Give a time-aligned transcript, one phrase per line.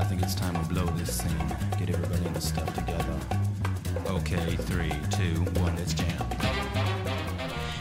[0.00, 1.36] I think it's time to blow this scene.
[1.78, 3.14] Get everybody in the stuff together.
[4.08, 6.06] Okay, three, two, one, let's jam.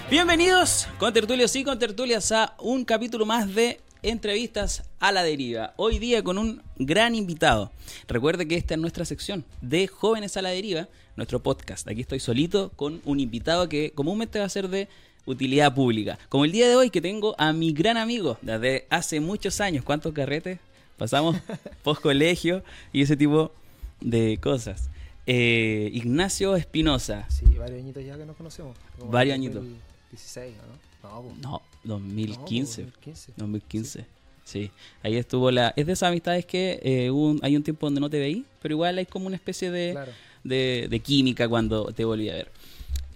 [0.09, 5.73] Bienvenidos con tertulios y con tertulias a un capítulo más de entrevistas a la deriva.
[5.77, 7.71] Hoy día con un gran invitado.
[8.09, 11.87] Recuerde que esta es nuestra sección de Jóvenes a la Deriva, nuestro podcast.
[11.87, 14.89] Aquí estoy solito con un invitado que comúnmente va a ser de
[15.25, 16.19] utilidad pública.
[16.27, 19.85] Como el día de hoy que tengo a mi gran amigo desde hace muchos años.
[19.85, 20.59] ¿Cuántos carretes?
[20.99, 21.35] Pasamos
[21.83, 22.63] post colegio
[22.93, 23.51] y ese tipo
[24.01, 24.89] de cosas.
[25.25, 27.25] Eh, Ignacio Espinosa.
[27.29, 28.75] Sí, varios añitos ya que nos conocemos.
[28.99, 29.63] Como Varios añitos.
[29.63, 29.75] el
[30.11, 30.53] 16,
[31.01, 31.09] ¿no?
[31.09, 31.37] No, pues.
[31.39, 32.83] No, 2015.
[32.83, 33.33] No, pues, 2015.
[33.37, 34.05] 2015.
[34.43, 34.71] Sí,
[35.03, 35.73] ahí estuvo la...
[35.75, 38.73] Es de esas amistades que eh, un- hay un tiempo donde no te veí, pero
[38.73, 40.11] igual hay como una especie de, Claro.
[40.43, 42.51] de, de química cuando te volví a ver.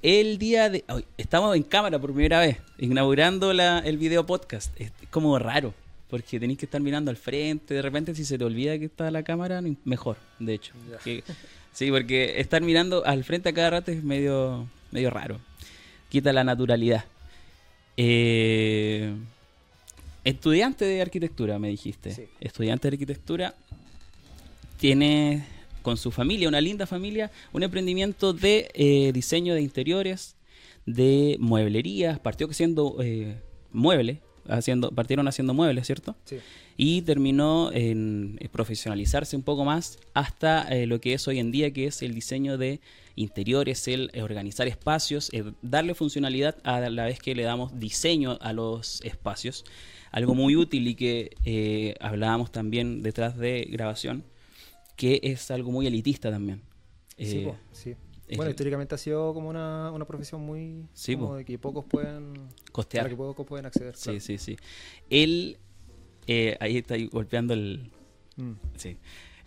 [0.04, 0.84] El día de...
[0.90, 4.80] hoy estamos en cámara por primera vez, inaugurando la, el video podcast.
[4.80, 5.74] Es como raro,
[6.14, 7.74] porque tenés que estar mirando al frente.
[7.74, 10.72] De repente, si se te olvida que está la cámara, mejor, de hecho.
[11.04, 11.24] Que-
[11.72, 15.40] sí, porque estar mirando al frente a cada rato es medio, medio raro.
[16.10, 17.06] Quita la naturalidad.
[17.98, 19.12] Eh,
[20.24, 22.12] estudiante de arquitectura, me dijiste.
[22.14, 22.26] Sí.
[22.40, 23.56] Estudiante de arquitectura.
[24.78, 25.44] Tiene
[25.82, 30.36] con su familia, una linda familia, un emprendimiento de eh, diseño de interiores,
[30.86, 32.20] de mueblerías.
[32.20, 33.36] Partió siendo eh,
[33.72, 36.16] mueble, haciendo, partieron haciendo muebles, ¿cierto?
[36.26, 36.38] Sí.
[36.76, 41.52] y terminó en eh, profesionalizarse un poco más hasta eh, lo que es hoy en
[41.52, 42.80] día, que es el diseño de
[43.16, 45.30] interiores, el eh, organizar espacios,
[45.62, 49.66] darle funcionalidad a la vez que le damos diseño a los espacios.
[50.12, 54.24] Algo muy útil y que eh, hablábamos también detrás de grabación,
[54.96, 56.62] que es algo muy elitista también.
[57.18, 57.96] Sí, Eh, sí.
[58.36, 60.86] Bueno, históricamente ha sido como una, una profesión muy...
[60.94, 62.34] Sí, como de que pocos pueden...
[62.72, 63.02] Costear.
[63.02, 63.96] a la que pocos pueden acceder.
[63.96, 64.20] Sí, claro.
[64.20, 64.58] sí, sí.
[65.10, 65.58] Él,
[66.28, 67.92] eh, ahí está ahí golpeando el,
[68.36, 68.98] Mm, Sí.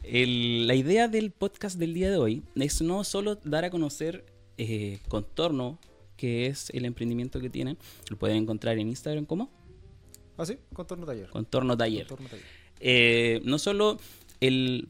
[0.05, 4.25] El- la idea del podcast del día de hoy es no solo dar a conocer
[4.59, 5.79] eh, Contorno,
[6.17, 7.77] que es el emprendimiento que tienen,
[8.09, 9.51] lo pueden encontrar en Instagram como
[10.39, 11.29] Ah, sí, contorno taller.
[11.31, 12.07] Contorno Taller.
[12.07, 12.45] Contorno taller.
[12.79, 13.99] Eh, no solo
[14.41, 14.87] el,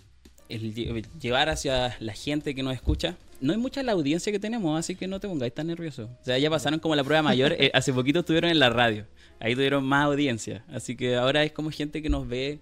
[0.49, 4.39] el lle- llevar hacia la gente que nos escucha, no hay mucha la audiencia que
[4.39, 6.09] tenemos, así que no te pongáis tan nervioso.
[6.21, 9.07] O sea, ya pasaron como la prueba mayor, eh, hace poquito estuvieron en la radio,
[9.41, 12.61] ahí tuvieron más audiencia, así que ahora es como gente que nos ve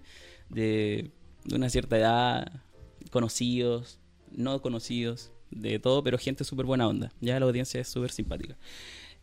[0.49, 1.11] de,
[1.51, 2.51] una cierta edad,
[3.11, 3.99] conocidos,
[4.31, 7.11] no conocidos, de todo, pero gente súper buena onda.
[7.21, 8.57] Ya la audiencia es súper simpática.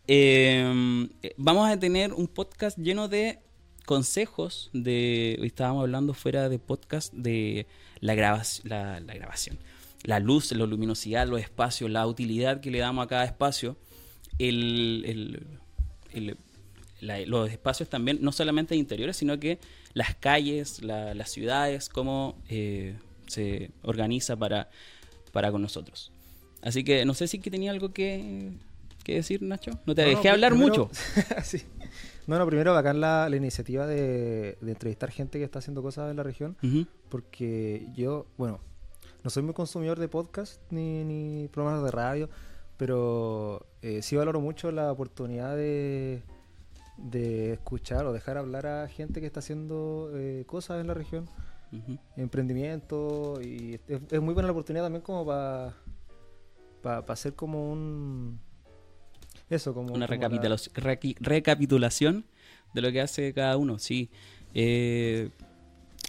[0.06, 3.40] Eh, vamos a tener un podcast lleno de
[3.84, 7.66] consejos de estábamos hablando fuera de podcast de
[8.00, 9.58] la, grabación la grabación
[10.04, 13.76] la luz la luminosidad los espacios la utilidad que le damos a cada espacio
[14.38, 15.46] el, el-
[16.12, 16.36] el-
[17.00, 19.58] la- los espacios también no solamente interiores sino que
[19.94, 22.96] las calles la- las ciudades cómo eh,
[23.26, 24.70] se organiza para
[25.32, 26.12] para con nosotros
[26.62, 28.52] así que no sé si que tenía algo que,
[29.04, 30.90] que decir Nacho no te No, no, dejé hablar primero- mucho
[31.44, 31.62] sí.
[32.28, 36.08] No, no, primero bacán la, la iniciativa de, de entrevistar gente que está haciendo cosas
[36.08, 36.56] en la región.
[37.08, 38.60] Porque yo, bueno,
[39.24, 42.28] no soy muy consumidor de podcast ni, ni programas de radio,
[42.76, 46.22] pero eh, sí valoro mucho la oportunidad de,
[46.96, 51.28] de escuchar o dejar hablar a gente que está haciendo eh, cosas en la región,
[52.16, 55.74] emprendimiento, y es, es muy buena la oportunidad también como para
[57.08, 58.40] hacer como un...
[59.48, 59.88] Eso, como...
[59.92, 62.24] una como la- recapitulación, requi- recapitulación
[62.74, 64.10] de lo que hace cada uno, sí.
[64.54, 65.30] Eh,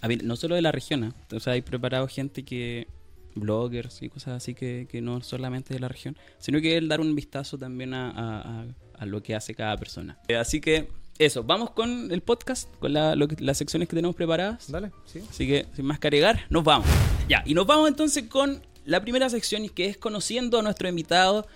[0.02, 1.12] a ver, no solo de la región, ¿eh?
[1.34, 2.88] o sea, hay preparado gente que,
[3.34, 7.00] bloggers y cosas así que, que no solamente de la región, sino que el dar
[7.00, 8.64] un vistazo también a, a-
[8.98, 10.18] a- lo que hace cada persona.
[10.28, 13.96] Eh, así que eso, vamos con el podcast, con la- lo que- las secciones que
[13.96, 14.70] tenemos preparadas.
[14.70, 15.20] Dale, sí.
[15.28, 16.88] Así que, sin más que agregar, nos vamos.
[17.28, 21.46] Ya, y nos vamos entonces con la primera sección, que es conociendo a nuestro invitado.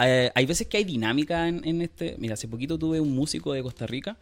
[0.00, 2.16] Eh, hay veces que hay dinámica en, en este.
[2.18, 4.16] Mira, hace poquito tuve un músico de Costa Rica,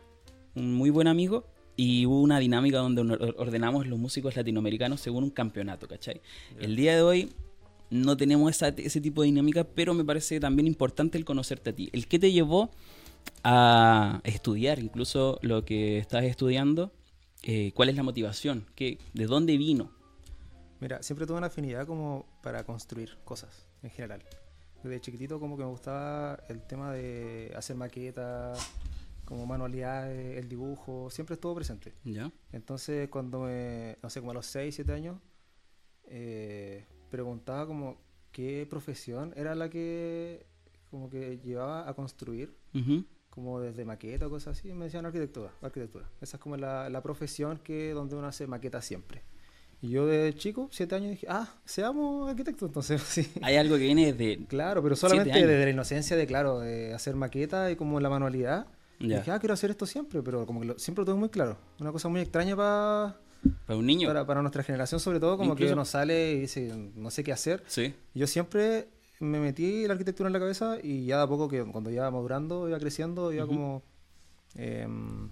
[0.55, 5.25] un muy buen amigo, y hubo una dinámica donde or- ordenamos los músicos latinoamericanos según
[5.25, 6.21] un campeonato, ¿cachai?
[6.59, 7.33] El día de hoy
[7.91, 11.73] no tenemos esa- ese tipo de dinámica, pero me parece también importante el conocerte a
[11.75, 11.89] ti.
[11.93, 12.71] El que te llevó
[13.45, 16.93] a estudiar, incluso lo que estás estudiando,
[17.43, 19.91] eh, cuál es la motivación, ¿Qué, de dónde vino.
[20.81, 24.23] Mira, siempre tuve una afinidad como para construir cosas en general.
[24.83, 28.59] Desde chiquitito como que me gustaba el tema de hacer maquetas,
[29.27, 31.93] como manualidades, el dibujo, siempre estuvo presente.
[32.05, 32.33] ¿Ya?
[32.53, 35.19] Entonces cuando me, no sé, como a los 6, 7 años,
[36.05, 37.99] eh, preguntaba como
[38.33, 40.47] qué profesión era la que
[40.91, 42.57] como que llevaba a construir,
[43.29, 46.09] como desde maqueta o cosas así, me decían arquitectura, arquitectura.
[46.23, 49.23] Esa es como la, la profesión que donde uno hace maqueta siempre.
[49.83, 52.69] Y yo de chico, siete años, dije, ah, seamos arquitectos.
[52.69, 53.31] Entonces, sí.
[53.43, 54.47] Hay algo que viene desde...
[54.47, 58.67] Claro, pero solamente desde la inocencia de, claro, de hacer maqueta y como la manualidad.
[58.99, 59.19] Ya.
[59.19, 61.57] Dije, ah, quiero hacer esto siempre, pero como que lo- siempre lo tuve muy claro.
[61.81, 63.17] Una cosa muy extraña pa-
[63.67, 64.09] Para un niño.
[64.09, 67.23] para, para nuestra generación, sobre todo, como Incluso- que uno sale y dice, no sé
[67.23, 67.63] qué hacer.
[67.67, 67.95] Sí.
[68.15, 68.89] Yo siempre
[69.21, 72.11] me metí la arquitectura en la cabeza y ya de a poco que cuando iba
[72.11, 73.55] madurando, iba creciendo, iba Ujú.
[73.55, 73.83] como
[74.55, 75.29] em,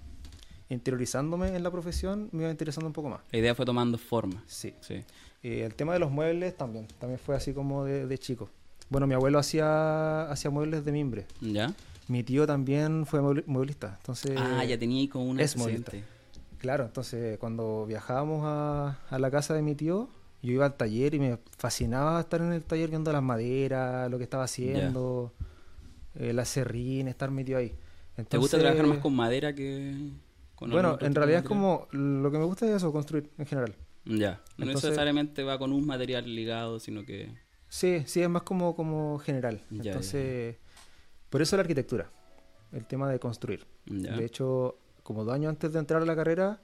[0.69, 3.20] interiorizándome en la profesión, me iba interesando un poco más.
[3.32, 4.43] La idea fue tomando forma.
[4.46, 4.75] Sí.
[4.81, 5.05] Sí.
[5.43, 8.49] Eh, el tema de los muebles también, también fue así como de, de chico.
[8.88, 11.26] Bueno, mi abuelo hacía, hacía muebles de mimbre.
[11.40, 11.72] ¿Ya?
[12.09, 13.97] Mi tío también fue mueblista.
[14.01, 16.05] Entonces, ah, ya tenía ahí como un es antecedente.
[16.59, 20.09] Claro, entonces cuando viajábamos a, a la casa de mi tío,
[20.43, 24.19] yo iba al taller y me fascinaba estar en el taller viendo las maderas, lo
[24.19, 25.33] que estaba haciendo,
[26.15, 27.75] eh, las serrín, estar metido ahí.
[28.29, 29.95] ¿Te gusta trabajar más con madera que
[30.55, 33.75] con Bueno, en realidad es como, lo que me gusta es eso, construir en general.
[34.05, 34.41] Ya.
[34.56, 37.33] No Entonces- necesariamente va con un material ligado, sino que...
[37.69, 39.62] Sí, sí, es más como, como general.
[39.71, 40.56] Ya, ya, Entonces,
[41.34, 42.12] por eso la arquitectura,
[42.70, 43.66] el tema de construir.
[43.86, 46.60] De hecho, como dos años antes de entrar a la carrera,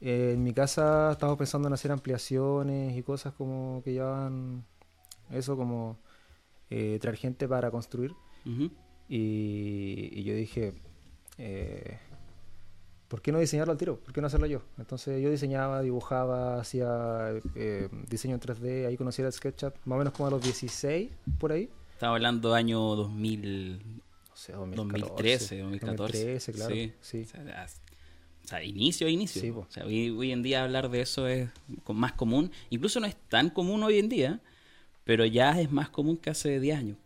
[0.00, 4.64] eh, en mi casa estábamos pensando en hacer ampliaciones y cosas como que llevaban
[5.30, 5.98] eso, como
[6.70, 8.14] eh, traer gente para construir.
[9.08, 10.74] Y yo dije,
[11.36, 11.98] eh,
[13.08, 13.98] ¿por qué no diseñarlo al tiro?
[13.98, 14.62] ¿Por qué no hacerlo yo?
[14.78, 19.98] Entonces yo diseñaba, dibujaba, hacía eh, diseño en 3D, ahí conocí el SketchUp, más o
[19.98, 21.68] menos como a los 16, por ahí.
[21.94, 26.18] Estamos hablando año 2000, No sé, 2014, 2013, 2014.
[26.18, 26.74] 2013, claro.
[26.74, 26.92] Sí.
[27.00, 27.22] Sí.
[27.22, 27.66] O sea,
[28.44, 29.40] o sea, inicio inicio.
[29.40, 31.48] Sí, o sea, hoy, hoy en día hablar de eso es
[31.88, 32.50] más común.
[32.70, 34.40] Incluso no es tan común hoy en día,
[35.04, 36.98] pero ya es más común que hace 10 años.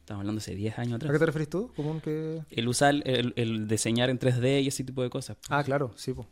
[0.00, 1.20] Estamos hablando hace 10 años ¿A qué atrás.
[1.20, 1.70] te referís tú?
[1.76, 2.42] Común que...
[2.50, 5.36] El usar, el, el diseñar en 3D y ese tipo de cosas.
[5.48, 6.12] Ah, claro, sí.
[6.12, 6.26] po.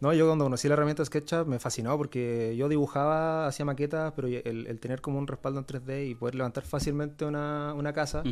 [0.00, 4.28] No, yo cuando conocí la herramienta SketchUp me fascinó porque yo dibujaba, hacía maquetas, pero
[4.28, 8.22] el, el tener como un respaldo en 3D y poder levantar fácilmente una, una casa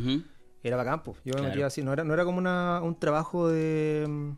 [0.63, 1.03] era bacán.
[1.03, 1.15] po.
[1.25, 4.07] Yo me metía así, no era, no era como una, un trabajo de...
[4.09, 4.31] mm,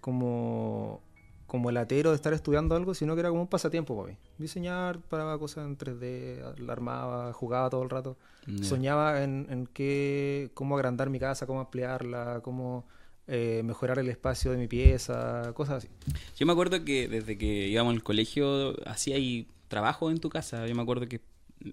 [0.00, 1.00] como
[1.46, 4.18] como latero de estar estudiando algo, sino que era como un pasatiempo para mí.
[4.38, 8.16] Diseñar, paraba cosas en 3D, la armaba, jugaba todo el rato.
[8.62, 12.86] Soñaba en, en qué, cómo agrandar mi casa, cómo ampliarla, cómo
[13.28, 15.88] eh, mejorar el espacio de mi pieza, cosas así.
[16.36, 20.66] Yo me acuerdo que desde que íbamos al colegio hacía ahí trabajo en tu casa.
[20.66, 21.20] Yo me acuerdo que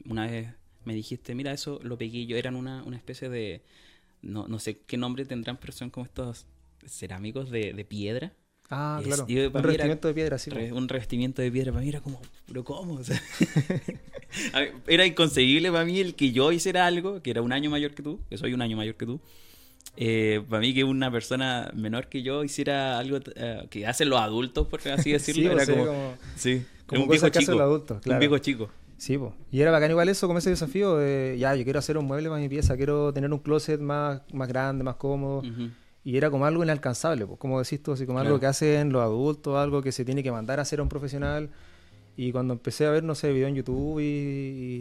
[0.05, 0.49] una vez
[0.85, 2.37] me dijiste, mira, eso lo pegué yo.
[2.37, 3.61] Eran una, una especie de.
[4.21, 6.45] No, no sé qué nombre tendrán, pero son como estos
[6.85, 8.33] cerámicos de, de piedra.
[8.69, 9.25] Ah, Es- claro.
[9.27, 10.49] yo- Un era revestimiento de piedra, sí.
[10.51, 11.71] Re- un revestimiento de piedra.
[11.71, 12.93] Para mí era como, ¿pero cómo?
[12.99, 13.19] O sea,
[14.87, 18.03] era inconcebible para mí el que yo hiciera algo, que era un año mayor que
[18.03, 19.19] tú, que soy un año mayor que tú.
[19.97, 24.19] Eh, para mí que una persona menor que yo hiciera algo eh, que hacen los
[24.19, 27.51] adultos, por así decirlo, Sí, era o sea, como, como- sí, como un viejo chico,
[27.53, 28.69] los adultos, un viejo chico.
[28.97, 29.33] Sí, po.
[29.49, 32.27] y era bacán igual eso, como ese desafío de, ya, yo quiero hacer un mueble
[32.29, 35.41] para mi pieza, quiero tener un closet más, más grande, más cómodo.
[36.03, 38.29] Y era como algo inalcanzable, pues, como decís tú, así como Claro.
[38.29, 40.89] algo que hacen los adultos, algo que se tiene que mandar a hacer a un
[40.89, 41.49] profesional.
[42.17, 44.03] Y cuando empecé a ver, no sé, video en YouTube y,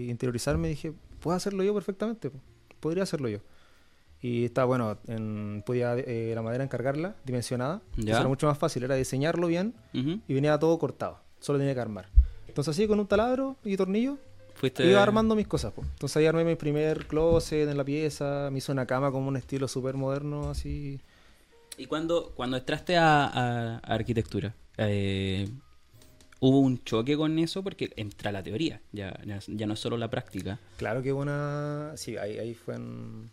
[0.07, 2.43] y interiorizarme, dije, puedo hacerlo yo perfectamente, pues,
[2.81, 3.39] podría hacerlo yo.
[4.21, 7.81] Y está bueno, en, podía eh, la madera encargarla, dimensionada.
[7.97, 9.75] Eso era mucho más fácil, era diseñarlo bien
[10.27, 12.09] y venía todo cortado, solo tenía que armar.
[12.49, 14.19] Entonces así con un taladro y tornillo
[14.55, 15.73] Fuiste iba armando mis cosas.
[15.73, 15.87] pues.
[15.89, 19.37] Entonces ahí armé mi primer closet en la pieza, me hice una cama como un
[19.37, 21.01] estilo súper moderno, así.
[21.77, 25.49] Y cuando, cuando entraste a, a- a arquitectura, eh,
[26.41, 29.97] hubo un choque con eso porque entra la teoría, ya, ya, ya no es solo
[29.97, 30.59] la práctica.
[30.77, 31.93] Claro que una...
[31.97, 33.31] Sí, ahí, ahí fue, en-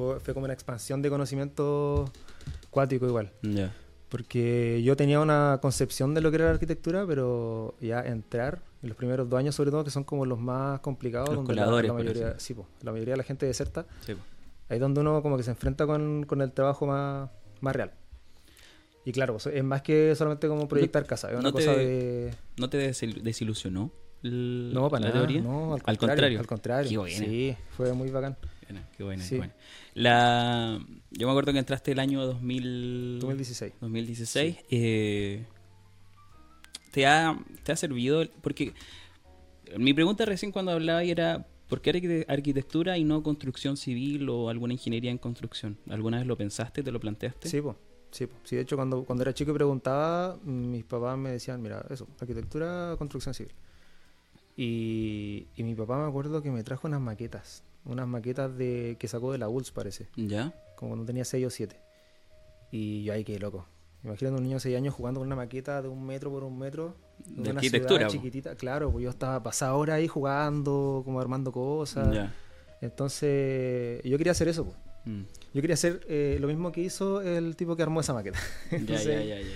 [0.00, 2.10] fue fue como una expansión de conocimiento
[2.70, 3.30] cuático igual.
[4.08, 8.88] Porque yo tenía una concepción de lo que era la arquitectura, pero ya entrar, en
[8.88, 11.62] los primeros dos años sobre todo, que son como los más complicados, Los donde la-
[11.62, 14.20] coladores, la, por mayoría, sí, po, la mayoría de la gente deserta, Sí, po.
[14.68, 17.30] ahí es donde uno como que se enfrenta con, con el trabajo más,
[17.60, 17.92] más real.
[19.04, 21.76] Y claro, pues, es más que solamente como proyectar casa, es una no te- cosa
[21.76, 22.34] de...
[22.56, 23.92] ¿No te desil- desilusionó
[24.24, 25.40] el- No, para la nada, teoría?
[25.40, 26.08] no, al Al contrario.
[26.08, 26.40] contrario.
[26.40, 26.90] Al contrario.
[26.90, 27.16] Qué buena.
[27.16, 28.36] Sí, fue muy bacán.
[28.70, 29.30] Buena, qué buena, Sí.
[29.30, 29.54] qué buena.
[29.94, 30.78] La,
[31.10, 33.72] yo me acuerdo que entraste el año 2000, 2016.
[33.80, 34.56] 2016.
[34.70, 35.44] eh,
[36.92, 38.24] ¿te, ha, ¿Te ha servido?
[38.42, 38.72] Porque
[39.76, 44.48] mi pregunta recién cuando hablaba era, ¿por qué arquite- arquitectura y no construcción civil o
[44.48, 45.76] alguna ingeniería en construcción?
[45.88, 47.48] ¿Alguna vez lo pensaste, te lo planteaste?
[47.48, 47.76] Sí, po.
[48.12, 48.26] Sí.
[48.44, 52.08] Sí, de hecho, cuando, cuando era chico y preguntaba, mis papás me decían, mira, eso,
[52.20, 53.52] arquitectura, construcción civil.
[54.56, 57.62] Y, y mi papá me acuerdo que me trajo unas maquetas.
[57.84, 60.08] Unas maquetas de que sacó de la ULS, parece.
[60.16, 60.54] ¿Ya?
[60.76, 61.80] Como cuando tenía 6 o 7.
[62.70, 63.66] Y yo ahí quedé loco.
[64.04, 66.58] Imagínate un niño de 6 años jugando con una maqueta de un metro por un
[66.58, 66.96] metro.
[67.26, 68.54] De una arquitectura, ciudad chiquitita.
[68.54, 72.14] Claro, pues yo estaba pasada horas ahí jugando, como armando cosas.
[72.14, 72.32] Ya.
[72.80, 74.64] Entonces, yo quería hacer eso.
[74.64, 74.76] pues.
[75.04, 75.22] Mm.
[75.54, 78.38] Yo quería hacer eh, lo mismo que hizo el tipo que armó esa maqueta.
[78.70, 79.46] Entonces, ya, ya, ya.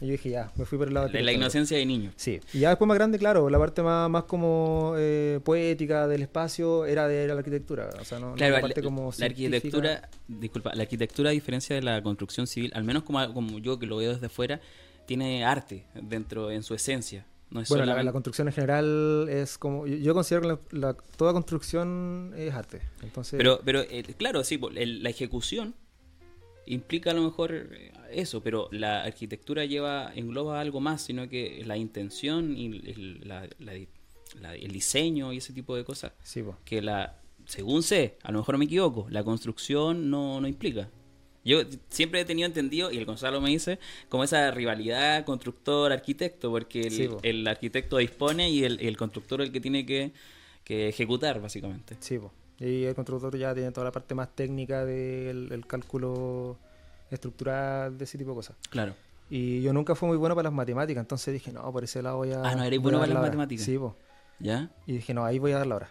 [0.00, 1.42] Y yo dije, ya, me fui por el lado De la arquitectónico.
[1.42, 2.12] inocencia de niño.
[2.16, 6.22] Sí, y ya después más grande, claro, la parte más, más como eh, poética del
[6.22, 7.90] espacio era de la arquitectura.
[8.00, 11.32] O sea, no, no Claro, la la, parte como la arquitectura, disculpa, la arquitectura a
[11.32, 14.60] diferencia de la construcción civil, al menos como, como yo que lo veo desde fuera,
[15.06, 17.26] tiene arte dentro en su esencia.
[17.50, 19.86] No es Bueno, la, solamente- la construcción en general es como.
[19.86, 22.82] Yo, yo considero que la- la- toda construcción es arte.
[23.02, 25.74] Entonces, Pero, pero eh, claro, sí, el- la ejecución
[26.72, 31.62] implica a lo mejor eh, eso, pero la arquitectura lleva, engloba algo más, sino que
[31.66, 33.74] la intención y el, la- la-
[34.40, 38.38] la- el diseño y ese tipo de cosas, sí, que la, según sé, a lo
[38.38, 40.88] mejor me equivoco, la construcción no, no implica.
[41.44, 43.78] Yo siempre he tenido entendido, y el Gonzalo me dice,
[44.10, 47.18] como esa rivalidad constructor-arquitecto, porque el, Sí, po.
[47.22, 50.12] el arquitecto dispone y el, el constructor es el que tiene que,
[50.64, 51.96] que ejecutar, básicamente.
[52.00, 52.32] Sí, po.
[52.60, 56.58] Y el constructor ya tiene toda la parte más técnica del el cálculo
[57.10, 58.56] estructural, de ese tipo de cosas.
[58.70, 58.94] Claro.
[59.30, 62.16] Y yo nunca fui muy bueno para las matemáticas, entonces dije, no, por ese lado
[62.16, 62.42] voy a.
[62.42, 63.64] Ah, ¿no eres bueno para las matemáticas?
[63.64, 63.94] Sí, po.
[64.40, 64.70] ¿Ya?
[64.86, 65.90] Y dije, no, ahí voy a dar la hora.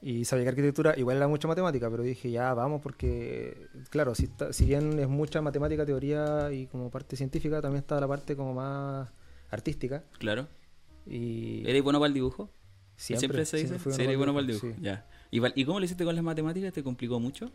[0.00, 4.24] Y sabía que arquitectura igual era mucha matemática, pero dije, ya vamos, porque, claro, si,
[4.26, 8.36] está- si bien es mucha matemática, teoría y como parte científica, también está la parte
[8.36, 9.10] como más
[9.50, 10.04] artística.
[10.18, 10.46] Claro.
[11.04, 12.48] Y ¿Eres bueno para el dibujo?
[12.96, 13.68] siempre, se dice?
[13.78, 14.68] siempre Sí, eres bueno para el dibujo.
[14.68, 14.74] sí.
[14.80, 15.04] Ya.
[15.30, 16.72] ¿Y, ¿Y cómo lo hiciste con las matemáticas?
[16.72, 17.50] ¿Te complicó mucho?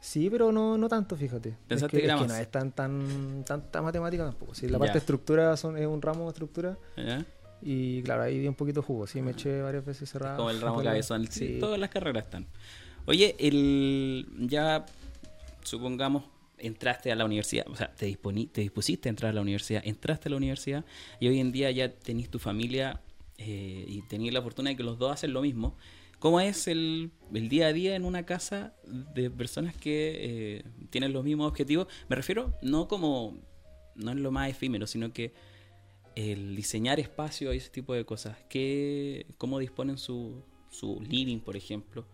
[0.00, 1.56] Sí, pero no, no tanto, fíjate.
[1.66, 4.54] ¿Pensaste es que que, era es que no es tan, tan, tanta matemática tampoco.
[4.54, 4.78] Sí, la Ya.
[4.78, 6.78] parte de estructura son, es un ramo de estructura.
[6.96, 7.24] ¿Ya?
[7.62, 9.06] Y claro, ahí di un poquito de jugo.
[9.06, 10.36] Sí, me eché varias veces cerrado.
[10.36, 11.26] Como el ramo cabezón.
[11.26, 11.58] Sí, Sí.
[11.58, 12.46] todas las carreras están.
[13.06, 14.84] Oye, el ya
[15.62, 16.24] supongamos
[16.58, 19.82] entraste a la universidad, o sea, te, disponí- te dispusiste a entrar a la universidad,
[19.84, 20.84] entraste a la universidad
[21.20, 23.00] y hoy en día ya tenés tu familia
[23.38, 25.76] eh, y tenés la fortuna de que los dos hacen lo mismo.
[26.18, 28.74] ¿Cómo es el, el día a día en una casa
[29.14, 30.12] de personas que
[30.58, 31.86] eh, tienen los mismos objetivos?
[32.08, 33.36] Me refiero no como,
[33.94, 35.32] no es lo más efímero, sino que
[36.14, 38.38] el diseñar espacio y ese tipo de cosas.
[38.48, 42.06] ¿Qué, ¿Cómo disponen su, su living, por ejemplo?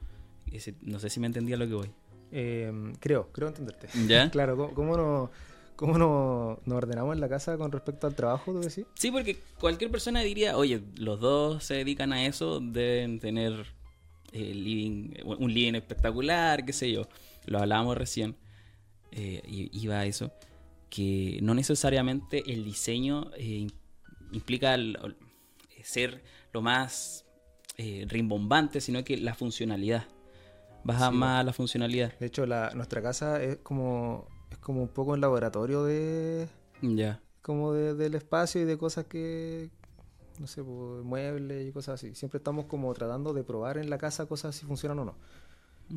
[0.51, 1.91] Ese- no sé si me entendía lo que voy.
[2.33, 3.89] Eh, creo, creo entenderte.
[4.09, 4.31] ¿Ya?
[4.33, 5.31] Claro, ¿cómo, cómo no,
[5.77, 8.85] cómo no, nos ordenamos en la casa con respecto al trabajo, tú decís?
[8.95, 13.67] Sí, porque cualquier persona diría, oye, los dos se dedican a eso, deben tener
[14.33, 17.07] eh, living, un living espectacular, qué sé yo.
[17.47, 18.37] Lo hablábamos recién,
[19.11, 20.33] eh, iba a eso,
[20.91, 23.73] que no necesariamente el diseño eh, im-
[24.33, 25.17] implica el- el-
[25.85, 26.23] ser
[26.53, 27.25] lo más
[27.79, 30.05] eh, rimbombante, sino que la funcionalidad.
[30.85, 31.17] Baja Sí.
[31.17, 32.17] más a la funcionalidad.
[32.19, 36.49] De hecho, la, nuestra casa es como, es como un poco un laboratorio de,
[36.83, 37.21] Ya.
[37.41, 39.71] como de- del espacio y de cosas que,
[40.43, 42.15] no sé, pues, muebles y cosas así.
[42.15, 45.15] Siempre estamos como tratando de probar en la casa cosas si funcionan o no.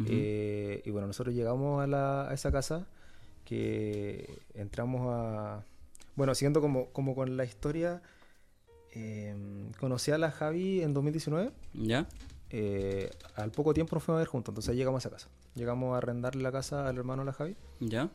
[0.07, 2.87] Eh, y bueno, nosotros llegamos a, la- a esa casa
[3.45, 5.63] que entramos a...
[6.15, 8.01] Bueno, siguiendo como, como con la historia,
[8.93, 9.35] eh,
[9.79, 11.51] conocí a la Javi en 2019.
[11.73, 12.07] ¿Ya?
[12.51, 15.27] eh, al poco tiempo nos fuimos a ver juntos, entonces llegamos a esa casa.
[15.55, 17.55] Llegamos a arrendarle la casa al hermano de la Javi.
[17.79, 18.09] ¿Ya?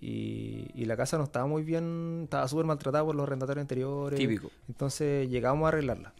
[0.00, 4.18] Y, y la casa no estaba muy bien, estaba súper maltratada por los arrendatarios anteriores.
[4.18, 4.50] Típico.
[4.68, 6.12] Entonces llegamos a arreglarla.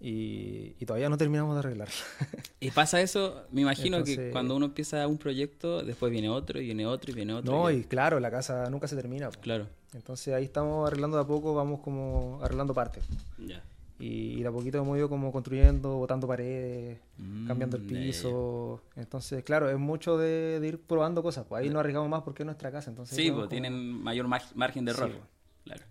[0.00, 1.94] Y, y todavía no terminamos de arreglarla.
[2.60, 6.66] Y pasa eso, me imagino que cuando uno empieza un proyecto, después viene otro, y
[6.66, 7.52] viene otro, y viene otro.
[7.52, 9.28] no, y- y claro, la casa nunca se termina.
[9.30, 13.04] Claro, Entonces ahí estamos arreglando de a poco, vamos como arreglando partes.
[13.38, 13.62] ya.
[14.00, 18.80] Y, y de a poquito hemos ido como construyendo, botando paredes, Mm, cambiando el piso.
[18.94, 21.44] Entonces, claro, es mucho de, de ir probando cosas.
[21.48, 22.90] Pues ahí no arriesgamos más porque es nuestra casa.
[22.90, 25.10] Entonces, Sí, pues como- tienen mayor mar- margen de error.
[25.10, 25.22] pues.
[25.64, 25.82] Claro.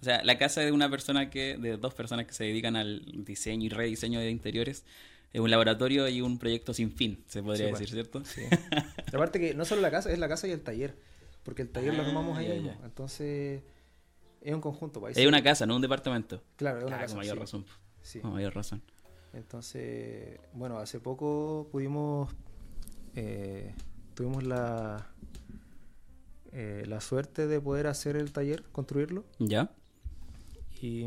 [0.00, 3.02] O sea, la casa de una persona que, de dos personas que se dedican al
[3.24, 4.84] diseño y rediseño de interiores,
[5.32, 7.80] es un laboratorio y un proyecto sin fin, se podría Sí, pues.
[7.80, 8.24] decir, ¿cierto?
[8.26, 8.42] Sí.
[9.14, 10.94] Aparte que no solo la casa, es la casa y el taller.
[11.44, 12.74] Porque el taller lo Ah, armamos ahí mismo.
[12.84, 13.62] Entonces,
[14.44, 15.00] es un conjunto.
[15.00, 16.40] pues, ahí Es una casa, no un departamento.
[16.56, 17.14] Claro, es una Ah, casa.
[17.14, 17.40] con mayor sí.
[17.40, 17.64] razón.
[18.02, 18.20] Sí.
[18.20, 18.82] Con mayor razón.
[19.32, 22.30] Entonces, bueno, hace poco pudimos,
[23.16, 23.74] eh,
[24.14, 25.08] tuvimos la,
[26.52, 29.24] eh, la suerte de poder hacer el taller, construirlo.
[29.40, 29.70] ¿Ya?
[30.80, 31.06] Y,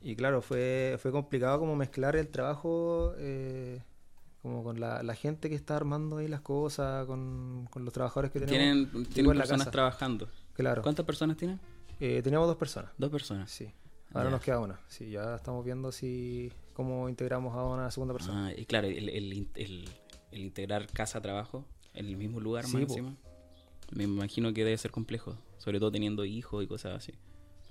[0.00, 3.80] y claro, fue, fue complicado como mezclar el trabajo eh,
[4.40, 8.32] como con la, la gente que está armando ahí las cosas, con, con los trabajadores
[8.32, 8.90] que tenemos.
[8.90, 9.70] Tienen, tienen la personas casa.
[9.70, 10.28] trabajando.
[10.54, 10.82] Claro.
[10.82, 11.58] ¿Cuántas personas tienen?
[12.00, 12.90] Eh, teníamos dos personas.
[12.98, 13.50] Dos personas.
[13.50, 13.70] Sí.
[14.14, 14.78] Ahora nos queda una.
[14.88, 18.48] Sí, ya estamos viendo si cómo integramos a una segunda persona.
[18.48, 19.88] Ah, y claro, el, el, in- el-
[20.32, 23.16] el integrar casa-trabajo en el mismo lugar Sí, más encima.
[23.90, 27.12] Me imagino que debe ser complejo, sobre todo teniendo hijos y cosas así.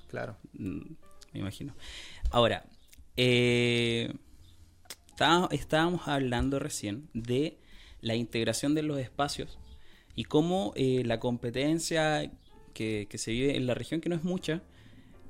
[0.08, 0.36] Claro.
[0.54, 0.94] Mm,
[1.34, 1.74] Me imagino.
[2.32, 2.66] Ahora,
[3.18, 4.14] eh,
[5.10, 7.60] estábamos, estábamos hablando recién de
[8.02, 9.58] la integración de los espacios
[10.16, 12.32] y cómo eh, la competencia
[12.72, 14.62] que, se vive en la región, que no es mucha,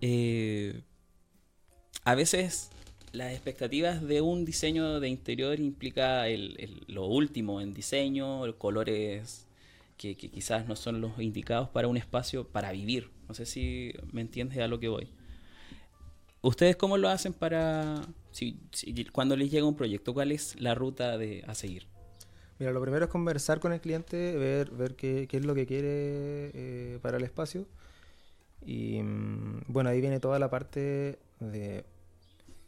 [0.01, 0.81] eh,
[2.03, 2.69] a veces
[3.11, 6.25] las expectativas de un diseño de interior implica
[6.87, 9.47] lo último en diseño, colores
[9.97, 13.09] que, quizás no son los indicados para un espacio para vivir.
[13.27, 15.09] No sé si me entiendes a lo que voy.
[16.41, 18.01] ¿Ustedes cómo lo hacen para...
[18.31, 18.57] Si-
[19.11, 21.90] cuando les llega un proyecto, ¿cuál es la ruta de, a seguir?
[22.61, 25.65] Mira, lo primero es conversar con el cliente, ver, ver qué, qué es lo que
[25.65, 27.65] quiere eh, para el espacio.
[28.63, 31.83] Y mm, bueno, ahí viene toda la parte de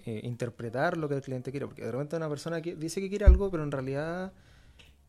[0.03, 1.67] eh, interpretar lo que el cliente quiere.
[1.67, 4.33] Porque de repente una persona que dice que quiere algo, pero en realidad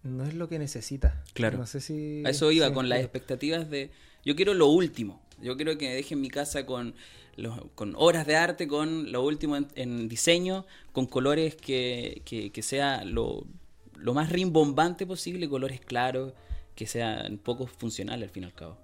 [0.02, 1.24] no es lo que necesita.
[1.32, 1.56] Claro.
[1.56, 2.22] No sé si...
[2.26, 3.90] A eso iba, con las expectativas de...
[4.22, 5.22] Yo quiero lo último.
[5.40, 6.94] Yo quiero que me dejen mi casa con,
[7.36, 12.52] los- con horas de arte, con lo último en, en diseño, con colores que, que,
[12.52, 13.46] que sea lo,
[13.96, 16.32] lo más rimbombante posible, colores claros,
[16.74, 18.76] que sean poco funcionales al fin y al cabo.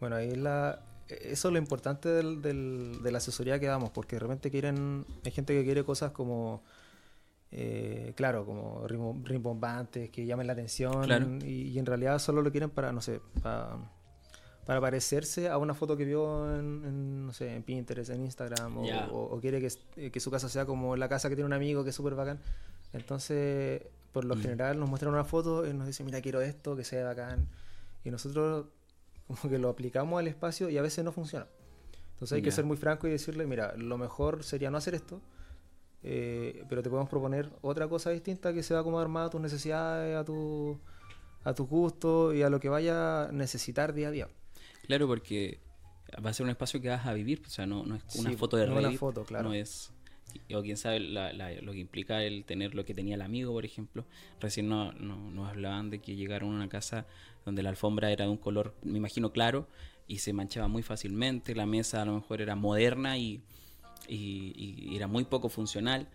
[0.00, 4.16] Bueno, ahí la, eso es lo importante del, del- de la asesoría que damos, porque
[4.16, 6.62] de repente quieren, hay gente que quiere cosas como,
[7.50, 11.26] eh, claro, como rimbo- rimbombantes, que llamen la atención, Claro.
[11.44, 13.78] y, y en realidad solo lo quieren para, no sé, para,
[14.66, 18.76] para parecerse a una foto que vio en, en, no sé, en Pinterest, en Instagram,
[18.78, 19.08] o, Ya.
[19.10, 21.82] o- o quiere que, que su casa sea como la casa que tiene un amigo
[21.84, 22.38] que es súper bacán.
[22.92, 23.82] Entonces,
[24.18, 24.40] por lo Mm.
[24.40, 27.46] general nos muestran una foto y nos dicen, mira, quiero esto, que sea bacán.
[28.04, 28.66] Y nosotros
[29.28, 31.46] como que lo aplicamos al espacio y a veces no funciona.
[32.14, 35.20] Entonces hay que ser muy franco y decirle, mira, lo mejor sería no hacer esto,
[36.02, 39.30] eh, pero te podemos proponer otra cosa distinta que se va a acomodar más a
[39.30, 40.80] tus necesidades, a tu
[41.44, 44.28] a tus gustos y a lo que vaya a necesitar día a día.
[44.88, 45.60] Claro, porque
[46.24, 48.30] va a ser un espacio que vas a vivir, o sea, no, no es una
[48.30, 49.48] Sí, foto de no una foto, claro.
[49.50, 49.92] no es
[50.54, 53.52] o quién sabe la- la- lo que implica el tener lo que tenía el amigo,
[53.52, 54.04] por ejemplo.
[54.40, 57.06] Recién no, no- nos hablaban de que llegaron a una casa
[57.44, 59.68] donde la alfombra era de un color, me imagino, claro,
[60.06, 63.40] y se manchaba muy fácilmente, la mesa a lo mejor era moderna y,
[64.08, 64.52] y-
[64.90, 66.08] y era muy poco funcional.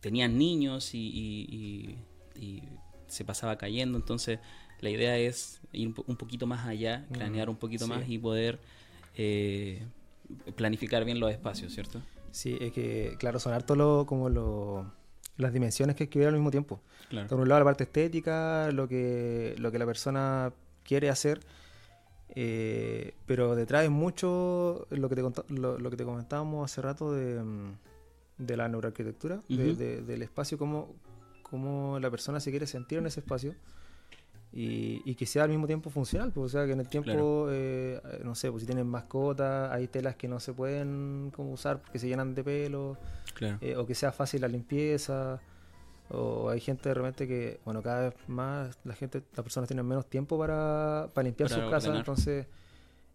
[0.00, 1.96] Tenían niños y, y-
[2.36, 2.62] y- y
[3.08, 4.38] se pasaba cayendo, entonces
[4.80, 7.90] la idea es ir un po- un poquito más allá, Mm, cranear un poquito sí.
[7.90, 8.58] más y poder
[9.16, 9.82] eh,
[10.56, 12.00] planificar bien los espacios, ¿cierto?
[12.32, 14.90] Sí, es que, claro, son harto lo, como lo,
[15.36, 16.80] las dimensiones que ver al mismo tiempo.
[17.08, 17.28] Claro.
[17.28, 20.52] Por un lado la parte estética, lo que, lo que la persona
[20.84, 21.40] quiere hacer,
[22.34, 27.12] eh, pero detrás es mucho lo que te, lo, lo que te comentábamos hace rato
[27.12, 27.72] de, mm,
[28.38, 30.94] de la neuroarquitectura, de- de- del espacio, cómo,
[31.42, 33.54] cómo la persona se quiere sentir en ese espacio
[34.52, 37.10] y, y que sea al mismo tiempo funcional, pues, o sea, que en el tiempo,
[37.12, 37.48] Claro.
[37.52, 41.80] eh, no sé, pues si tienen mascotas, hay telas que no se pueden como usar
[41.80, 42.96] porque se llenan de pelo,
[43.34, 43.58] Claro.
[43.60, 45.40] eh, o que sea fácil la limpieza,
[46.10, 49.86] o hay gente de repente que, bueno, cada vez más la gente, las personas tienen
[49.86, 52.46] menos tiempo para, para limpiar Para sus casas, entonces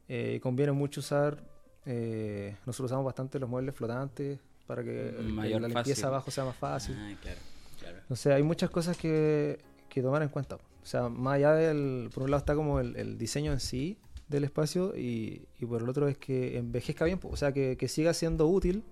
[0.07, 1.43] eh, conviene mucho usar,
[1.85, 6.05] eh, nosotros usamos bastante los muebles flotantes para que el- Mayor la limpieza fácil.
[6.05, 6.95] abajo sea más fácil.
[6.97, 7.39] Ah, claro,
[7.79, 7.97] claro.
[8.09, 9.59] O sea, hay muchas cosas que,
[9.95, 10.55] que tomar en cuenta.
[10.55, 13.97] O sea, más allá del, por un lado está como el, el diseño en sí
[14.27, 17.87] del espacio y, y por el otro es que envejezca bien, o sea, que, que
[17.87, 18.83] siga siendo útil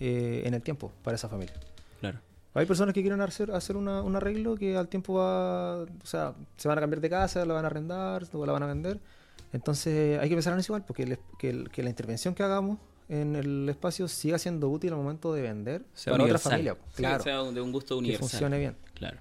[0.00, 1.54] eh, en el tiempo para esa familia.
[2.00, 2.18] Claro.
[2.54, 6.34] Hay personas que quieren hacer, hacer una- un arreglo que al tiempo va, o sea,
[6.56, 8.98] se van a cambiar de casa, la van a arrendar o la van a vender.
[9.52, 12.42] Entonces hay que pensar en eso igual, porque el- que, el- que la intervención que
[12.42, 16.52] hagamos en el espacio siga siendo útil al momento de vender Sea para universal.
[16.52, 16.76] otra familia.
[16.90, 18.28] Sí, Claro, sea de un gusto que universal.
[18.28, 18.76] funcione bien.
[18.94, 19.18] Claro.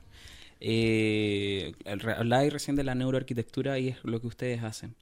[0.62, 4.96] Eh, hablabais recién de la neuroarquitectura y es lo que ustedes hacen.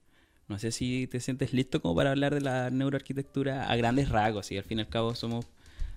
[0.47, 4.51] No sé si te sientes listo como para hablar de la neuroarquitectura a grandes rasgos
[4.51, 5.45] y al fin y al cabo somos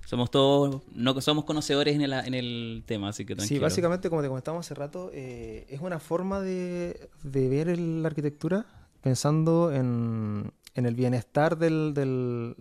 [0.05, 3.61] somos todos no somos conocedores en el, en el tema, así que Sí, tranquilo.
[3.63, 8.09] básicamente, como te comentamos hace rato, eh, es una forma de, de ver el- la
[8.09, 8.67] arquitectura
[9.01, 11.95] pensando en, en el bienestar del...
[11.95, 12.57] del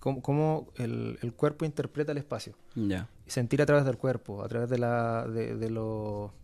[0.00, 2.54] cómo, cómo el, el cuerpo interpreta el espacio.
[2.74, 3.08] Ya.
[3.26, 6.34] Y sentir a través del cuerpo, a través de la, de, de lo,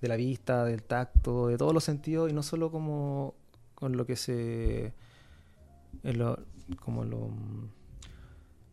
[0.00, 3.34] de la vista, del tacto, de todos los sentidos y no solo como
[3.74, 4.92] con lo que se...
[6.02, 6.38] en lo-
[6.80, 7.30] como lo...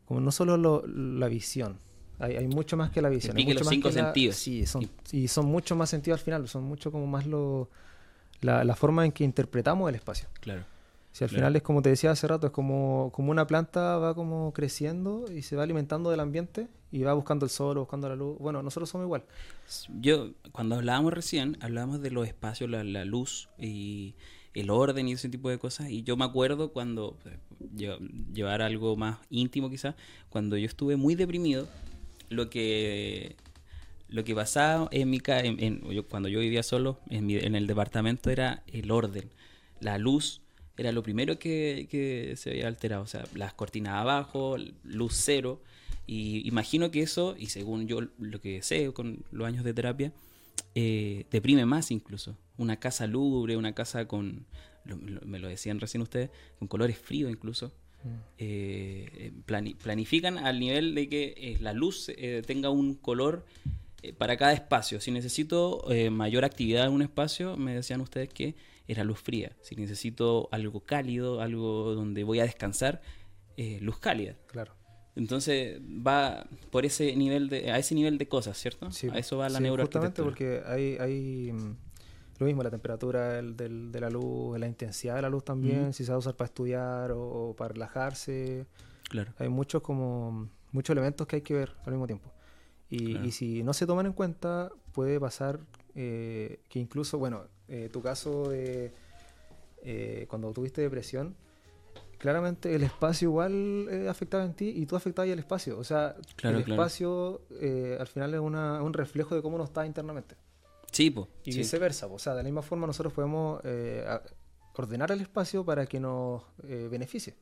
[0.05, 1.77] como no solo lo- la visión.
[2.19, 3.35] Hay, hay mucho más que la visión.
[3.37, 4.35] hay mucho los más cinco que la- sentidos.
[4.35, 7.69] Sí, son, y son mucho más sentidos al final, son mucho como más lo,
[8.41, 10.27] la, la forma en que interpretamos el espacio.
[10.39, 10.63] Claro.
[11.13, 11.41] Si al Claro.
[11.41, 15.25] final es como te decía hace rato, es como, como una planta va como creciendo
[15.31, 18.37] y se va alimentando del ambiente y va buscando el sol, buscando la luz.
[18.39, 19.23] Bueno, nosotros somos igual.
[20.01, 24.15] Yo, cuando hablábamos recién, hablábamos de los espacios, la, la luz y,
[24.55, 25.89] el orden y ese tipo de cosas.
[25.89, 27.37] Y yo me acuerdo cuando, eh,
[27.75, 27.99] lle-
[28.33, 29.95] llevar algo más íntimo quizás,
[30.29, 31.67] cuando yo estuve muy deprimido,
[32.29, 33.35] lo que
[34.09, 37.37] lo que pasaba en mi ca- en, en- yo- cuando yo vivía solo en, mi-
[37.37, 39.31] en el departamento era el orden
[39.79, 40.42] la luz
[40.77, 45.61] era lo primero que, que se había alterado o sea las cortinas abajo luz cero
[46.07, 50.11] y imagino que eso y según yo lo que sé con los años de terapia
[50.75, 52.35] eh, deprime más incluso.
[52.57, 54.45] Una casa lúgubre una casa con
[54.85, 57.71] lo- lo- me lo decían recién ustedes con colores fríos incluso.
[58.37, 63.45] Eh, plani- planifican al nivel de que eh, la luz eh, tenga un color
[64.01, 64.99] eh, para cada espacio.
[64.99, 68.55] Si necesito eh, mayor actividad en un espacio, me decían ustedes que
[68.87, 69.55] era luz fría.
[69.61, 73.01] Si necesito algo cálido, algo donde voy a descansar,
[73.57, 74.35] eh, luz cálida.
[74.47, 74.73] Claro.
[75.15, 78.91] Entonces va por ese nivel de, a ese nivel de cosas, ¿cierto?
[78.91, 79.67] Sí, a eso va la sí.
[79.67, 81.75] Justamente porque hay, hay mm,
[82.39, 85.93] lo mismo, la temperatura del- del- de la luz, la intensidad de la luz también,
[85.93, 88.65] si se va a usar para estudiar o, o para relajarse.
[89.07, 89.33] Claro.
[89.37, 92.31] Hay muchos como muchos elementos que hay que ver al mismo tiempo.
[92.89, 93.25] Y, Claro.
[93.27, 95.59] y si no se toman en cuenta, puede pasar
[95.93, 98.91] eh, que incluso, bueno, eh, tu caso de
[99.83, 101.35] eh, cuando tuviste depresión,
[102.17, 105.77] claramente el espacio igual eh, afectaba en ti y tú afectabas al espacio.
[105.77, 106.81] O sea, Claro, el claro.
[106.81, 110.35] espacio eh, al final es una- un reflejo de cómo uno está internamente.
[110.91, 111.59] Sí, po, Y sí.
[111.59, 112.07] viceversa.
[112.07, 112.15] po.
[112.15, 113.61] O sea, de la misma forma nosotros podemos
[114.75, 117.35] ordenar el espacio para que nos beneficie.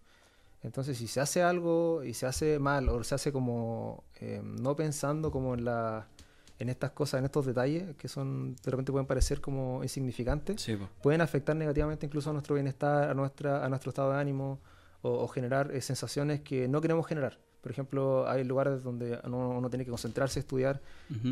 [0.64, 4.04] Entonces, si se hace algo y se hace mal o se hace como
[4.44, 6.08] no pensando como en la
[6.62, 10.78] en estas cosas, en estos detalles que son de repente pueden parecer como insignificantes, Sí,
[11.02, 14.60] pueden afectar negativamente incluso a nuestro bienestar, a nuestra a nuestro estado de ánimo
[15.02, 17.40] o, o generar eh, sensaciones que no queremos generar.
[17.62, 20.82] Por ejemplo, hay lugares donde uno, uno tiene que concentrarse, estudiar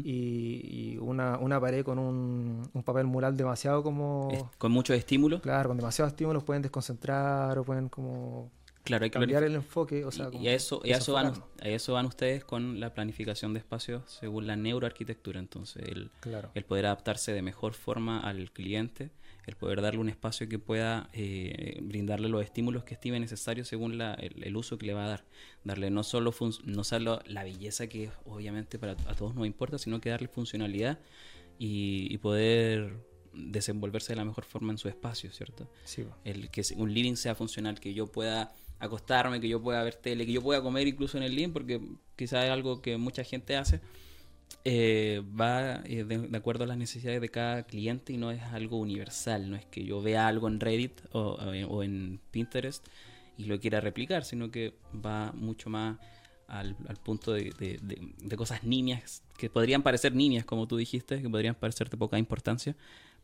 [0.04, 4.30] y, y una, una pared con un, un papel mural demasiado como...
[4.32, 5.42] Es- con muchos estímulos.
[5.42, 8.52] Claro, con demasiados estímulos pueden desconcentrar o pueden como
[8.90, 10.04] Claro, hay que cambiar el enfoque.
[10.04, 12.94] O sea, y, a eso, y a eso van, a eso van ustedes con la
[12.94, 15.40] planificación de espacios según la neuroarquitectura.
[15.40, 16.52] Entonces, el, Claro.
[16.56, 19.12] el poder adaptarse de mejor forma al cliente,
[19.46, 23.98] el poder darle un espacio que pueda eh, brindarle los estímulos que estime necesarios según
[23.98, 25.26] la- el, el uso que le va a dar.
[25.64, 29.78] Darle no solo, fun- no solo la belleza que obviamente para a todos nos importa,
[29.78, 31.00] sino que darle funcionalidad
[31.58, 32.94] y, y poder
[33.34, 35.70] desenvolverse de la mejor forma en su espacio, ¿cierto?
[35.86, 39.96] Sí, el que un living sea funcional, que yo pueda acostarme, que yo pueda ver
[39.96, 41.82] tele, que yo pueda comer incluso en el living, porque
[42.16, 43.82] quizás es algo que mucha gente hace,
[44.66, 48.42] eh, va eh, de, de acuerdo a las necesidades de cada cliente y no es
[48.44, 51.38] algo universal, no es que yo vea algo en Reddit o,
[51.70, 52.86] o en- Pinterest
[53.38, 55.98] y lo quiera replicar, sino que va mucho más
[56.48, 57.80] al, al punto de- de-
[58.22, 62.18] de cosas nimias, que podrían parecer nimias, como tú dijiste, que podrían parecer de poca
[62.18, 62.76] importancia,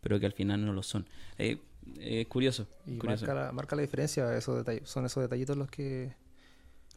[0.01, 1.05] pero que al final no lo son.
[1.37, 1.57] Eh,
[1.99, 2.67] eh, curioso.
[2.85, 3.25] Y curioso.
[3.25, 6.13] marca la, marca la diferencia, esos detalles, son esos detallitos los que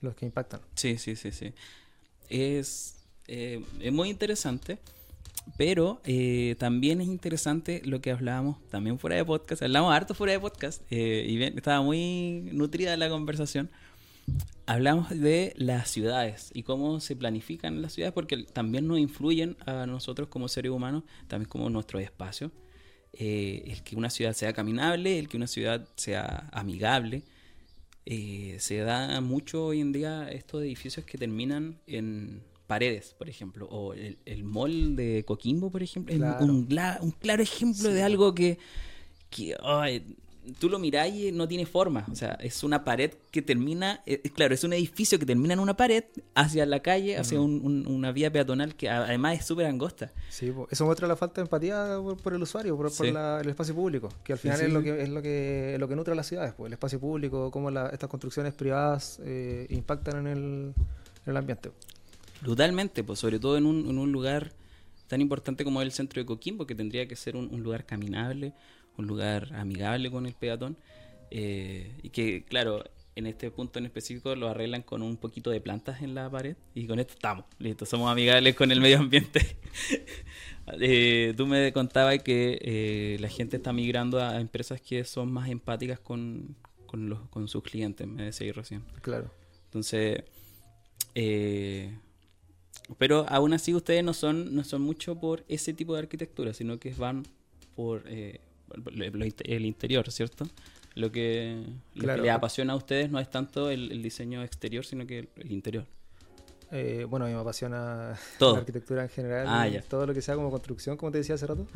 [0.01, 0.61] los que impactan.
[0.75, 1.53] Sí, sí, sí, sí.
[2.29, 2.97] Es,
[3.27, 4.79] eh, es muy interesante,
[5.57, 9.63] pero eh, también es interesante lo que hablábamos también fuera de podcast.
[9.63, 13.71] Hablamos harto fuera de podcast eh, y bien, estaba muy nutrida la conversación.
[14.67, 19.87] Hablamos de las ciudades y cómo se planifican las ciudades porque también nos influyen a
[19.87, 22.53] nosotros como seres humanos, también como nuestro espacio.
[23.13, 27.23] Eh, el que una ciudad sea caminable, el que una ciudad sea amigable.
[28.07, 33.67] Eh, se da mucho hoy en día estos edificios que terminan en paredes, por ejemplo,
[33.67, 36.67] o el, el mall de Coquimbo, por ejemplo, es un,
[37.19, 38.59] claro ejemplo de algo que,
[39.31, 39.57] que
[40.59, 44.21] tú lo mirás y no tiene forma, o sea, es una pared que termina, eh,
[44.35, 47.87] claro, es un edificio que termina en una pared hacia la calle, hacia un- un-
[47.87, 50.13] una vía peatonal que además es súper angosta.
[50.31, 53.75] Sí, eso muestra la falta de empatía por, por el usuario, por, la- el espacio
[53.75, 54.65] público, que al Sí, final sí.
[54.67, 56.73] es lo que es lo que es lo que nutre a las ciudades, pues, el
[56.75, 60.39] espacio público, cómo la- estas construcciones privadas eh, impactan en el,
[61.25, 61.71] en el ambiente.
[62.43, 64.53] Brutalmente, pues sobre todo en un, en un lugar
[65.09, 68.53] tan importante como el centro de Coquimbo, que tendría que ser un, un lugar caminable,
[68.99, 70.77] un lugar amigable con el peatón,
[71.31, 72.85] eh, y que, claro,
[73.19, 76.57] en este punto en específico lo arreglan con un poquito de plantas en la pared,
[76.75, 79.57] y con esto estamos, listo, somos amigables con el medio ambiente.
[80.81, 85.49] Eh, tú me contabas que eh, la gente está migrando a empresas que son más
[85.49, 88.85] empáticas con, con, los, con sus clientes, me decías recién.
[89.01, 89.33] Claro.
[89.65, 90.25] Entonces,
[91.15, 91.99] eh,
[92.99, 96.79] pero aún así ustedes no son, no son mucho por ese tipo de arquitectura, sino
[96.79, 97.27] que van
[97.75, 98.05] por
[99.45, 100.47] el interior, ¿cierto?
[100.95, 101.63] Lo que,
[101.95, 102.23] lo Claro.
[102.23, 105.29] que les apasiona a ustedes no es tanto el, el diseño exterior, sino que el,
[105.37, 105.85] el interior.
[106.71, 108.55] Eh, bueno, a mí me apasiona Todo.
[108.55, 109.81] la arquitectura en general, Ah, ya.
[109.83, 111.67] todo lo que sea como construcción, como te decía hace rato.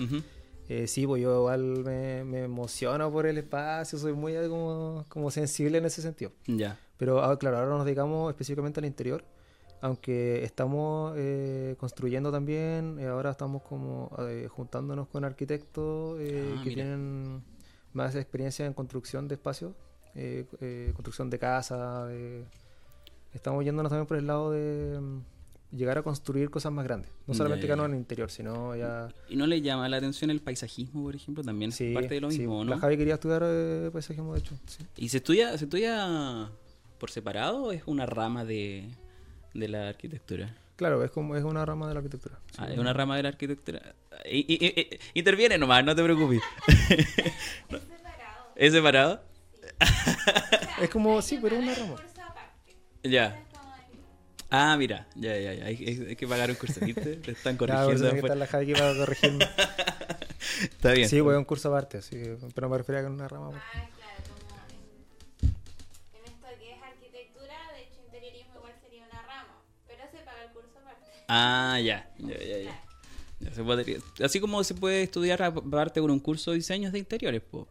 [0.68, 5.04] Eh, sí, pues yo igual me, me emociono por el espacio, soy muy eh, como,
[5.08, 6.32] como sensible en ese sentido.
[6.46, 6.78] Ya.
[6.98, 9.24] Pero ah, claro, ahora nos dedicamos específicamente al interior,
[9.82, 16.70] aunque estamos eh, construyendo también, eh, ahora estamos como eh, juntándonos con arquitectos Ah, que
[16.70, 16.74] mira.
[16.84, 17.42] tienen
[17.92, 19.72] más experiencia en construcción de espacios,
[20.94, 22.44] construcción de casa, de-
[23.34, 27.34] estamos yéndonos también por el lado de mm, llegar a construir cosas más grandes, no
[27.34, 27.86] solamente acá no ya.
[27.86, 29.08] en el interior, sino ya...
[29.28, 31.42] ¿Y no le llama la atención el paisajismo, por ejemplo?
[31.42, 32.80] También es parte de lo sí, mismo, La ¿no?
[32.80, 33.42] Javi quería estudiar
[33.90, 34.54] paisajismo, de hecho.
[34.66, 34.84] sí.
[34.96, 36.50] ¿Y se estudia, se estudia
[36.98, 38.88] por separado o es una rama de,
[39.54, 40.54] de la arquitectura?
[40.76, 42.38] Claro, es como es una rama de la arquitectura.
[42.50, 42.56] sí.
[42.58, 43.94] Ah, es una rama de la arquitectura.
[44.24, 46.40] Y- y- y- interviene nomás, no te preocupes.
[48.56, 49.22] ¿Es separado?
[50.80, 51.96] Es como, sí, pero una rama.
[53.02, 53.42] Ya.
[54.50, 55.64] Ah, mira, ya, ya, ya.
[55.66, 57.16] Hay, hay- hay que pagar un curso, ¿viste?
[57.16, 57.94] Te están corrigiendo.
[57.96, 59.48] tiene que estar la Javi para corregirme.
[60.62, 61.08] Está bien.
[61.08, 62.20] Sí, pues es un curso aparte, sí,
[62.54, 63.50] pero me refería a que una rama.
[71.34, 72.84] Ah, ya, ya, ya, ya.
[73.40, 76.98] Ya se podría- así como se puede estudiar aparte con un curso de diseños de
[76.98, 77.66] interiores, pues.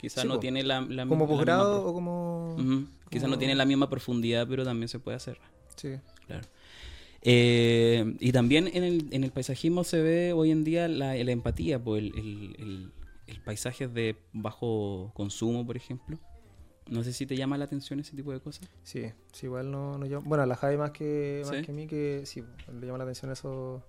[0.00, 0.40] quizás Sí, no po.
[0.40, 2.56] tiene la, la Como posgrado misma o como.
[3.10, 5.38] Quizás no tiene la misma profundidad, pero también se puede hacer.
[5.76, 5.90] Sí.
[6.26, 6.46] Claro.
[7.22, 11.32] Eh, y también en el, en el paisajismo se ve hoy en día la, la
[11.32, 12.90] empatía, pues el,
[13.26, 16.18] el, paisaje de bajo consumo, por ejemplo.
[16.90, 18.68] No sé si te llama la atención ese tipo de cosas.
[18.82, 21.62] Sí, sí, igual no, no llama- Bueno, a la Javi más que, más ¿Sí?
[21.62, 22.42] que a mí, que sí,
[22.80, 23.82] le llama la atención eso.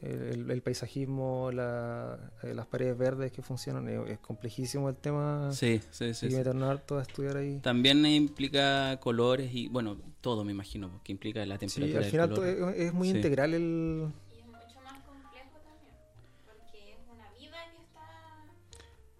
[0.00, 3.88] El, paisajismo, la- eh, las paredes verdes que funcionan.
[3.88, 5.50] Es, es complejísimo el tema.
[5.52, 6.26] Sí, sí, sí.
[6.26, 6.36] Que sí.
[6.36, 7.58] meternos harto a estudiar ahí.
[7.60, 12.10] También implica colores y, bueno, todo me imagino, que implica la Sí, temperatura al del
[12.12, 12.44] final color.
[12.56, 13.16] to- es, es muy Sí.
[13.16, 14.08] integral el.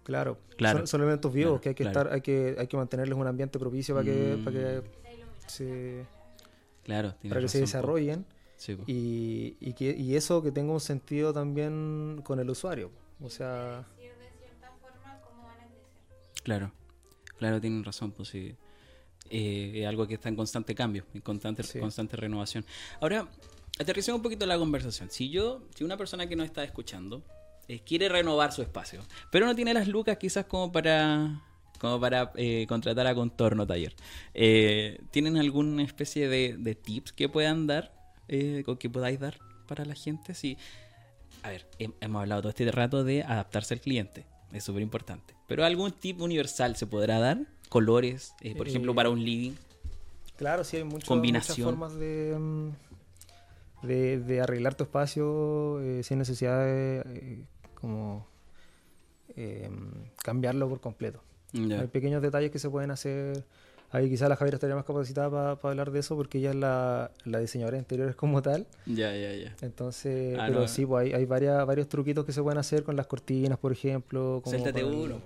[0.09, 0.79] Claro, Claro.
[0.79, 1.99] Son, son elementos vivos Claro, que hay que claro.
[1.99, 4.43] estar, hay que, hay que mantenerles un ambiente propicio para que, Mm.
[4.43, 4.83] para que
[5.45, 6.05] se,
[6.83, 7.65] Claro, para que se razón, po.
[7.67, 8.25] desarrollen
[8.57, 12.89] Sí, y, y, que, y eso que tenga un sentido también con el usuario.
[13.21, 13.85] O sea.
[16.43, 16.71] Claro,
[17.37, 18.55] claro, tienen razón, pues sí.
[19.29, 21.79] Eh, es algo que está en constante cambio, en constante, Sí.
[21.79, 22.65] constante renovación.
[22.99, 23.27] Ahora,
[23.79, 25.09] aterricemos un poquito la conversación.
[25.11, 27.21] Si yo, si una persona que nos está escuchando
[27.69, 29.01] eh, quiere renovar su espacio,
[29.31, 31.41] pero no tiene las lucas quizás como para
[31.79, 33.95] como para eh, contratar a Contorno Taller,
[34.33, 37.93] eh, ¿tienen alguna especie de, de tips que puedan dar,
[38.67, 40.33] o que podáis dar para la gente?
[40.33, 40.57] Si,
[41.41, 45.35] a ver, hem- hemos hablado todo este rato de adaptarse al cliente, es súper importante.
[45.47, 47.37] Pero algún tip universal se podrá dar,
[47.69, 49.53] colores, por ejemplo, para un living.
[50.35, 52.69] claro, sí hay mucho- muchas formas de, mm,
[53.87, 57.45] de, de arreglar tu espacio eh, sin necesidad de eh,
[57.81, 58.25] como
[59.35, 59.69] eh,
[60.23, 61.21] cambiarlo por completo.
[61.53, 63.43] Hay pequeños detalles que se pueden hacer.
[63.91, 67.09] Ahí quizás la Javiera estaría más capacitada para hablar de eso porque ella es la,
[67.25, 68.67] la diseñadora de interiores como tal.
[68.85, 69.55] Ya, ya, ya.
[69.61, 70.67] Entonces, Ah, pero no.
[70.67, 73.71] sí, pues hay, hay varias, varios truquitos que se pueden hacer con las cortinas, por
[73.71, 74.41] ejemplo.
[74.43, 74.55] como
[75.05, 75.21] uno.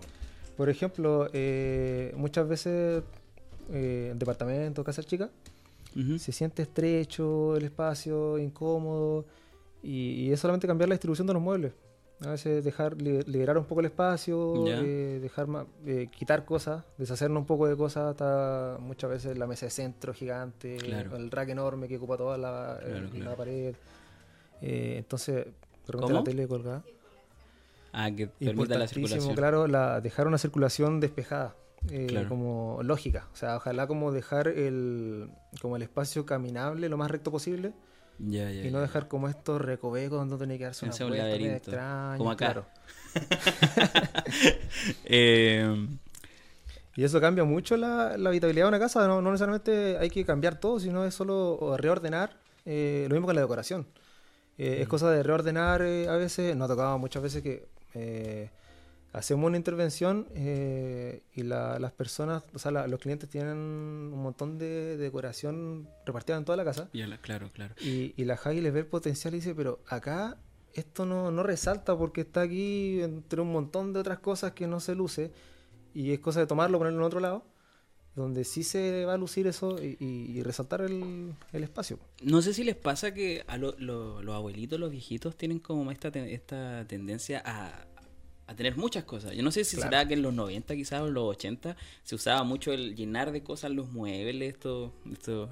[0.56, 3.04] Por ejemplo, eh, muchas veces
[3.72, 5.30] eh, en departamentos, casas chicas,
[6.18, 9.26] se siente estrecho el espacio, incómodo,
[9.84, 11.74] y, y es solamente cambiar la distribución de los muebles.
[12.22, 15.48] A veces dejar li- liberar un poco el espacio, eh, dejar
[15.86, 20.14] eh, quitar cosas, deshacernos un poco de cosas, hasta muchas veces la mesa de centro
[20.14, 21.18] gigante, Claro.
[21.18, 23.30] el rack enorme que ocupa toda la, Claro, el- claro.
[23.32, 23.76] la pared.
[24.62, 25.48] Eh, entonces,
[25.88, 26.84] de la tele colgada.
[27.92, 29.36] Ah, que permita la circulación.
[29.36, 31.56] claro, la, dejar una circulación despejada,
[31.92, 32.30] eh, Claro.
[32.30, 33.28] como lógica.
[33.34, 35.30] O sea, ojalá como dejar el,
[35.62, 37.74] como el espacio caminable lo más recto posible
[38.18, 41.26] Ya, ya, y no dejar como estos recovecos donde tiene que darse una un vuelta
[41.26, 42.38] medio laberinto, extraña, como acá.
[42.38, 42.72] claro.
[45.06, 45.88] Eh,
[46.96, 49.08] Y eso cambia mucho la, la habitabilidad de una casa.
[49.08, 52.40] No, no necesariamente hay que cambiar todo, sino es solo reordenar.
[52.66, 53.88] eh, lo mismo con la decoración.
[54.58, 54.82] Eh, Mm.
[54.84, 56.56] Es cosa de reordenar eh, a veces.
[56.56, 57.68] Nos ha tocado muchas veces que
[59.14, 64.22] hacemos una intervención eh, y la- las personas, o sea, la- los clientes tienen un
[64.22, 66.90] montón de, decoración repartida en toda la casa.
[66.94, 67.74] ya la- claro, claro.
[67.82, 70.38] Y, y la Javi les ve el potencial y dice, pero acá
[70.74, 74.80] esto no, no resalta porque está aquí entre un montón de otras cosas que no
[74.80, 75.32] se luce.
[75.94, 77.46] Y es cosa de tomarlo, ponerlo en otro lado,
[78.16, 82.00] donde sí se va a lucir eso y, y- y resaltar el, el espacio.
[82.24, 85.92] No sé si les pasa que a lo- lo- los abuelitos, los viejitos, tienen como
[85.92, 87.86] esta, esta tendencia a,
[88.48, 89.34] a tener muchas cosas.
[89.34, 89.90] Yo no sé si Claro.
[89.92, 93.32] será que en los 90 quizás o en los 80 se usaba mucho el llenar
[93.32, 95.50] de cosas los muebles, estos, estos,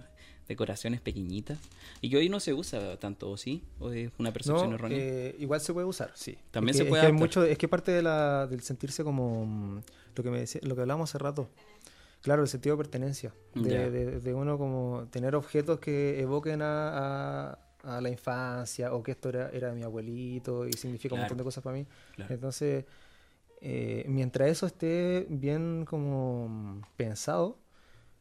[0.48, 1.58] decoraciones pequeñitas.
[2.02, 3.64] Y que hoy no se usa tanto, ¿o sí?
[3.80, 4.98] ¿O es una percepción No, errónea?
[5.00, 6.38] eh, igual se puede usar, sí.
[6.52, 9.06] También Es se puede Es que, hay mucho, es que parte de la, del sentirse
[9.06, 9.82] como mm,
[10.16, 11.50] lo que me decía, lo que hablábamos hace rato.
[12.22, 13.34] Claro, el sentido de pertenencia.
[13.56, 19.02] De, de- de uno como tener objetos que evoquen a, a- a la infancia o
[19.04, 21.86] que esto era, era mi abuelito y significa un montón de cosas para mí.
[22.16, 22.34] Claro.
[22.34, 22.86] Entonces,
[23.62, 27.58] eh, mientras eso esté bien como pensado,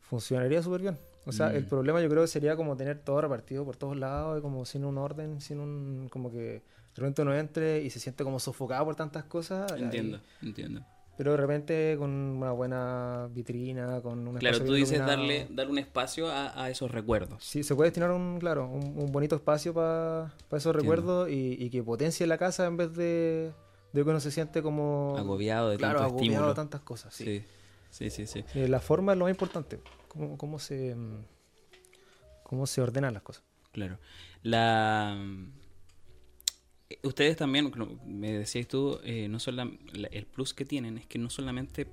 [0.01, 0.99] funcionaría súper bien.
[1.27, 1.69] O sea, el Mm.
[1.69, 4.85] problema yo creo que sería como tener todo repartido por todos lados y como sin
[4.85, 6.09] un orden, sin un...
[6.11, 6.63] como que de
[6.97, 9.71] repente uno entre y se siente como sofocado por tantas cosas.
[9.73, 10.83] ahí- Entiendo, entiendo.
[11.21, 15.77] Pero de repente con una buena vitrina, con una Claro, tú dices darle, dar un
[15.77, 17.45] espacio a, a esos recuerdos.
[17.45, 20.81] Sí, se puede destinar un, claro, un, un bonito espacio para esos Entiendo.
[20.81, 23.53] recuerdos y, y que potencie la casa en vez de,
[23.93, 25.15] de que uno se siente como...
[25.19, 26.49] Agobiado de claro, tanto agobiado estímulo.
[26.49, 27.13] de tantas cosas.
[27.13, 27.45] Sí.
[27.91, 28.27] Sí, sí, sí.
[28.27, 28.59] sí.
[28.59, 29.79] Eh, la forma es lo más importante.
[30.09, 31.19] Cómo, cómo se mm,
[32.45, 33.45] cómo se ordenan las cosas.
[33.73, 33.99] Claro.
[34.43, 35.23] La...
[37.03, 37.71] Ustedes también,
[38.07, 39.39] me decías tú, eh, no
[39.93, 41.87] la- el plus que tienen es que no solamente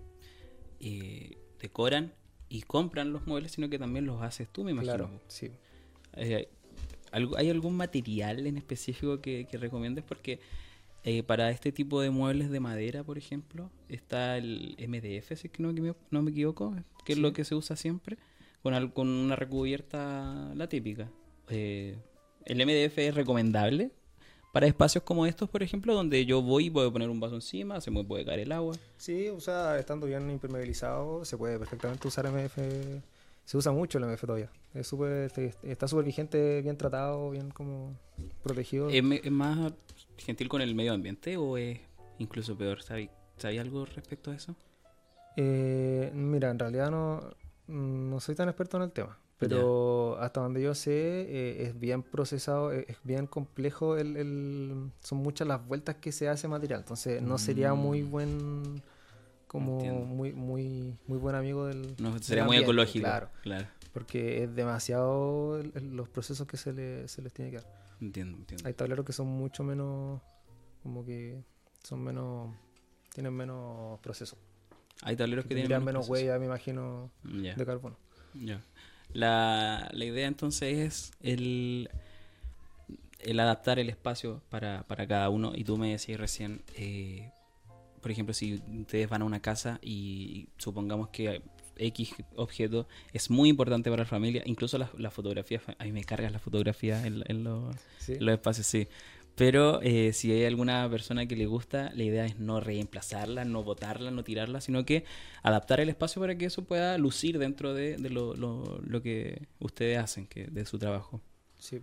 [0.79, 2.13] eh, decoran
[2.49, 4.93] y compran los muebles, sino que también los haces tú, me imagino.
[4.95, 5.51] Claro, sí.
[6.13, 6.47] Eh,
[7.11, 10.03] ¿algo- ¿Hay algún material en específico que, que recomiendes?
[10.03, 10.39] Porque
[11.25, 15.63] para este tipo de muebles de madera, por ejemplo, está el MDF, si es que
[15.63, 18.17] no, me- no me equivoco, que es lo que se usa siempre,
[18.61, 21.09] con, al- con una recubierta, la típica.
[21.49, 21.97] ¿El
[22.61, 23.91] MDF es recomendable
[24.57, 27.79] para espacios como estos, por ejemplo, donde yo voy y puedo poner un vaso encima,
[27.79, 28.75] se me puede caer el agua?
[28.97, 32.57] Sí, o sea, estando bien impermeabilizado, se puede perfectamente usar MF.
[33.45, 34.49] Se usa mucho el MF todavía.
[34.73, 37.95] Es súper, este, está súper vigente, bien tratado, bien como
[38.41, 38.89] protegido.
[38.89, 39.73] ¿Es, más
[40.17, 41.79] gentil con el medio ambiente o es
[42.17, 42.81] incluso peor?
[42.81, 44.55] ¿Sabes ¿Sabes algo respecto a eso?
[45.35, 47.21] Eh, mira, en realidad no,
[47.67, 52.01] no soy tan experto en el tema, pero hasta donde yo sé eh, es bien
[52.03, 56.79] procesado, eh, es bien complejo, el, el- son muchas las vueltas que se hace material,
[56.81, 58.11] entonces no sería muy Mm.
[58.11, 58.83] buen,
[59.47, 60.05] como Entiendo.
[60.05, 61.95] muy, muy, muy buen amigo del...
[61.99, 63.03] No, del sería muy ecológico.
[63.05, 63.67] Claro, claro.
[63.93, 67.65] porque es demasiado el- los procesos que se, le- se les tiene que dar.
[68.01, 68.67] Entiendo, entiendo.
[68.67, 70.21] Hay tableros que son mucho menos,
[70.83, 71.41] como que
[71.83, 72.53] son menos,
[73.13, 74.37] tienen menos procesos.
[75.03, 76.11] Hay tableros que tienen menos proceso.
[76.11, 77.97] huella, me imagino, de carbono.
[78.33, 78.61] ya.
[79.17, 81.89] La, la idea entonces es el,
[83.19, 85.53] el adaptar el espacio para, para cada uno.
[85.55, 87.31] Y tú me decías recién, eh,
[88.01, 91.41] por ejemplo, si ustedes van a una casa y supongamos que
[91.79, 96.03] X objeto es muy importante para la familia, incluso las las fotografías, a mí me
[96.03, 98.13] cargan las fotografías en, en los, Sí.
[98.13, 98.87] en los espacios, sí.
[99.37, 103.63] Pero eh, si hay alguna persona que le gusta, la idea es no reemplazarla, no
[103.63, 105.05] botarla, no tirarla, sino que
[105.43, 109.47] adaptar el espacio para que eso pueda lucir dentro de, de lo, lo- lo que
[109.59, 111.21] ustedes hacen, que de su trabajo.
[111.59, 111.79] Sí.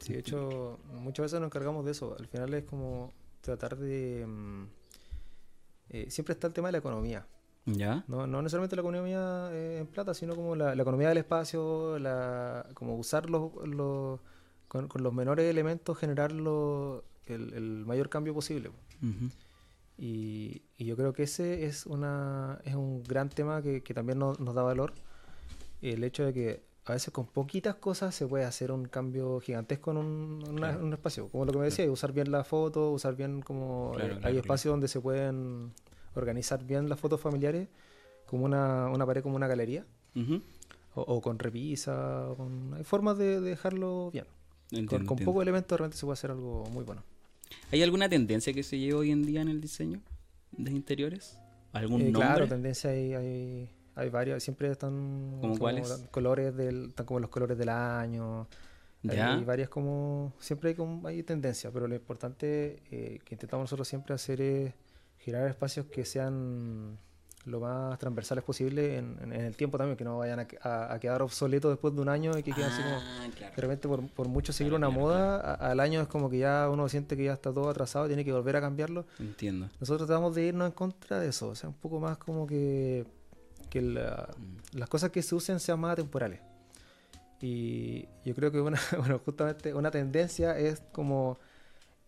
[0.00, 2.16] Sí, de hecho, muchas veces nos encargamos de eso.
[2.18, 4.24] Al final es como tratar de...
[4.26, 4.64] mm,
[5.90, 7.26] eh, siempre está el tema de la economía.
[7.66, 8.04] ¿Ya?
[8.06, 11.98] No, no necesariamente la economía eh, en plata, sino como la, la economía del espacio,
[11.98, 14.20] la, como usar los, los-
[14.68, 18.70] con, con los menores elementos, generar lo- el, el mayor cambio posible.
[19.98, 24.18] Y, y yo creo que ese es, una, es un gran tema que, que también
[24.18, 24.92] nos, nos da valor.
[25.80, 29.90] El hecho de que a veces con poquitas cosas se puede hacer un cambio gigantesco
[29.92, 30.84] en un, una- Claro.
[30.84, 31.28] un espacio.
[31.28, 33.92] Como lo que me decía, usar bien la foto, usar bien como...
[33.94, 35.72] Claro, eh, hay espacios donde se pueden
[36.14, 37.68] organizar bien las fotos familiares,
[38.26, 39.84] como una, una pared, como una galería,
[40.94, 44.26] o, o con repisa, o con, hay formas de, de dejarlo bien.
[44.70, 47.02] Entiendo, con con pocos elementos realmente se puede hacer algo muy bueno.
[47.70, 50.00] ¿Hay alguna tendencia que se lleve hoy en día en el diseño
[50.52, 51.38] de interiores?
[51.72, 52.20] ¿Algún Eh, nombre?
[52.28, 55.88] claro, tendencia hay, hay, hay varias, siempre están ¿Cómo como cuáles?
[56.10, 58.48] colores del, están como los colores del año.
[59.02, 59.34] Ya.
[59.36, 63.86] Hay varias como, siempre hay como, hay tendencia, pero lo importante eh, que intentamos nosotros
[63.86, 64.72] siempre hacer es
[65.18, 66.98] girar espacios que sean
[67.46, 70.92] lo más transversales posible en, en- en el tiempo también, que no vayan a, a-
[70.94, 72.96] a quedar obsoletos después de un año y que queden así como...
[72.96, 73.54] Ah, claro.
[73.56, 76.28] De repente, por, por mucho seguir Claro, una claro, moda, a- al año es como
[76.28, 79.06] que ya uno siente que ya está todo atrasado, tiene que volver a cambiarlo.
[79.18, 79.68] Entiendo.
[79.80, 83.06] Nosotros tratamos de irnos en contra de eso, o sea, un poco más como que,
[83.70, 84.78] que la- Mm.
[84.78, 86.40] las cosas que se usen sean más atemporales.
[87.40, 91.38] Y yo creo que una, bueno, justamente una tendencia es como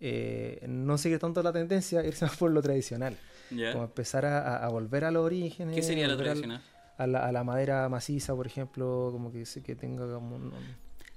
[0.00, 3.16] eh, no seguir tanto la tendencia, irse más por lo tradicional.
[3.48, 5.74] Como empezar a, a- volver a los orígenes.
[5.74, 6.62] ¿Qué sería lo al- tradicional?
[6.96, 10.52] A la, a la madera maciza, por ejemplo, como que, que tenga como un-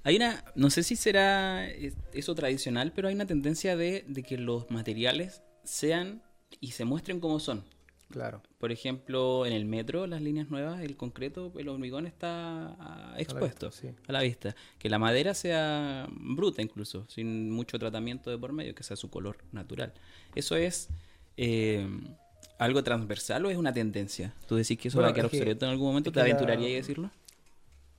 [0.04, 4.22] Hay una, no sé si será es- eso tradicional, pero hay una tendencia de, de
[4.22, 6.22] que los materiales sean
[6.60, 7.64] y se muestren como son.
[8.10, 8.42] Claro.
[8.58, 13.68] Por ejemplo, en el metro, las líneas nuevas, el concreto, el hormigón está ah, expuesto
[13.70, 13.94] vista, sí.
[14.06, 14.54] a la vista.
[14.78, 19.08] Que la madera sea bruta incluso, sin mucho tratamiento de por medio, que sea su
[19.08, 19.94] color natural.
[20.34, 20.90] ¿Eso es
[21.38, 21.88] eh,
[22.64, 24.34] algo transversal o es una tendencia?
[24.46, 26.10] ¿Tú decís que eso Bueno, va a quedar que- obsoleto en algún momento?
[26.10, 27.10] ¿Te que la- aventurarías a decirlo?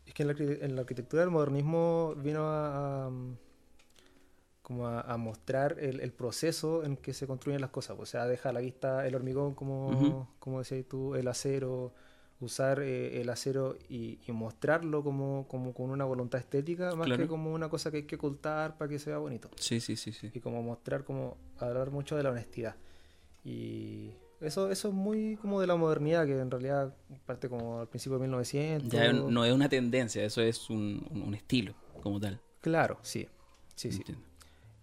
[0.05, 3.35] Es que en la, arqui- en la arquitectura el modernismo vino a, a, mm,
[4.61, 7.97] como a, a mostrar el, el proceso en que se construyen las cosas.
[7.99, 11.93] O sea, deja a la vista el hormigón, como, como decías tú, el acero,
[12.39, 17.23] usar eh, el acero y, y mostrarlo como, como con una voluntad estética, más Claro.
[17.23, 19.49] que como una cosa que hay que ocultar para que se vea bonito.
[19.57, 20.31] Sí, sí, sí, sí.
[20.33, 22.75] Y como mostrar, como hablar mucho de la honestidad.
[23.43, 24.11] Y
[24.43, 26.93] eso, eso es muy como de la modernidad, que en realidad
[27.25, 28.89] parte como al principio de 1900.
[28.91, 32.39] Ya no es una tendencia, eso es un, un- estilo como tal.
[32.61, 33.27] Claro, sí.
[33.75, 34.03] Sí, sí.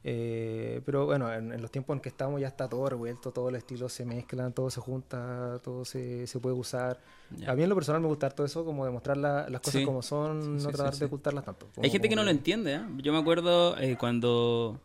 [0.03, 3.53] Eh, pero bueno, en, en los tiempos en que estamos ya está todo revuelto, todos
[3.53, 6.99] los estilos se mezclan, todo se junta, todo se, se puede usar.
[7.47, 9.85] A mí en lo personal me gusta todo eso, como demostrar la- las cosas Sí.
[9.85, 11.67] como son, Sí, no sí, tratar de ocultarlas tanto.
[11.67, 12.81] Hay Como- gente que no lo entiende, ¿eh?
[13.03, 14.81] Yo me acuerdo eh, cuando,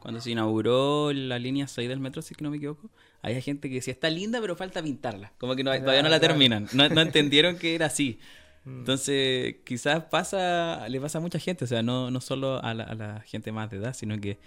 [0.00, 2.90] cuando se inauguró la línea 6 del metro, si no me equivoco,
[3.22, 5.32] había gente que decía, está linda, pero falta pintarla.
[5.38, 6.34] Como que no- Ya, todavía no la claro.
[6.34, 6.68] terminan.
[6.72, 8.18] No, no entendieron que era así.
[8.64, 8.80] Mm.
[8.80, 12.84] Entonces, quizás pasa, le pasa a mucha gente, o sea, no, no solo a la,
[12.84, 14.38] a la gente más de edad, sino que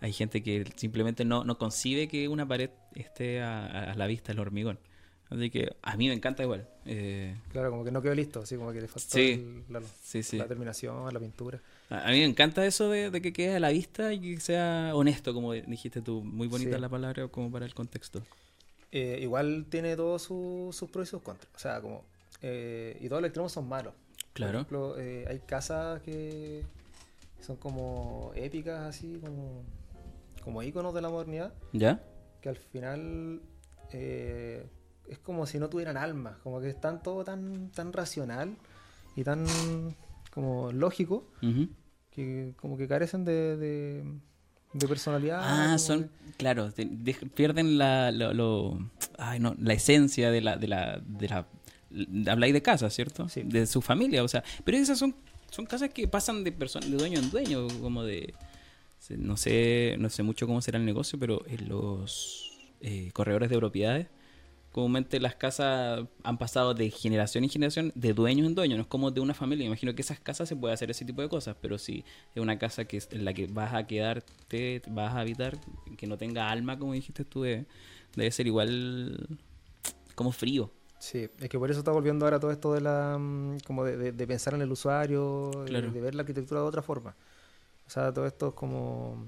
[0.00, 4.32] hay gente que simplemente no, no concibe que una pared esté a, a la vista
[4.32, 4.78] del hormigón.
[5.30, 6.68] Así que a mí me encanta igual.
[6.84, 9.32] Eh, Claro, como que no quedó listo, así como que le faltó Sí.
[9.32, 10.36] el- la, sí, sí.
[10.36, 11.60] la terminación, la pintura.
[11.88, 14.90] A mí me encanta eso de, de que quede a la vista y que sea
[14.94, 16.22] honesto, como dijiste tú.
[16.24, 16.80] Muy bonita Sí.
[16.80, 18.22] la palabra como para el contexto.
[18.92, 21.48] Eh, igual tiene todos su- sus pros y sus contras.
[21.54, 22.04] O sea, como.
[22.42, 23.94] eh, y todos los extremos son malos.
[24.32, 24.52] Claro.
[24.52, 26.62] Por ejemplo, eh, hay casas que
[27.40, 29.62] son como épicas, así, como,
[30.42, 32.02] como íconos de la modernidad, ¿Ya?
[32.42, 33.40] que al final
[33.92, 38.56] es como si no tuvieran alma, como que están todo tan, tan racional
[39.14, 39.46] y tan
[40.36, 41.26] como lógico,
[42.10, 44.04] que como que carecen de, de,
[44.74, 45.40] de personalidad.
[45.42, 50.58] Ah, son, claro, de- de- pierden la, lo, lo- ay, no, la esencia de la,
[50.58, 51.46] de la, de la,
[51.88, 53.30] de- habláis de casa, ¿cierto?
[53.30, 53.44] Sí.
[53.44, 55.16] De su familia, o sea, pero esas son,
[55.50, 58.34] son casas que pasan de persona, de dueño en dueño, como de,
[59.16, 63.56] no sé, no sé mucho cómo será el negocio, pero en los eh, corredores de
[63.56, 64.08] propiedades,
[64.76, 68.86] comúnmente las casas han pasado de generación en generación, de dueño en dueño, no es
[68.88, 69.64] como de una familia.
[69.64, 72.04] Imagino que esas casas se puede hacer ese tipo de cosas, pero si
[72.34, 75.56] es una casa que es en la que vas a quedarte, vas a habitar,
[75.96, 77.64] que no tenga alma, como dijiste tú, de-
[78.16, 79.26] debe ser igual
[80.14, 80.70] como frío.
[80.98, 83.96] Sí, es que por eso está volviendo ahora todo esto de la mm, como de,
[83.96, 87.16] de- de pensar en el usuario, de- ver la arquitectura de otra forma.
[87.86, 89.24] O sea, todo esto es como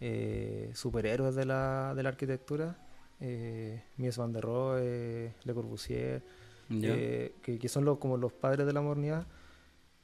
[0.00, 2.76] eh, superhéroes de la, de la arquitectura.
[3.20, 6.22] Eh, Mies van der Rohe, Le Corbusier,
[6.68, 6.88] ¿ya?
[6.94, 9.26] eh, que, que son los, como los padres de la modernidad.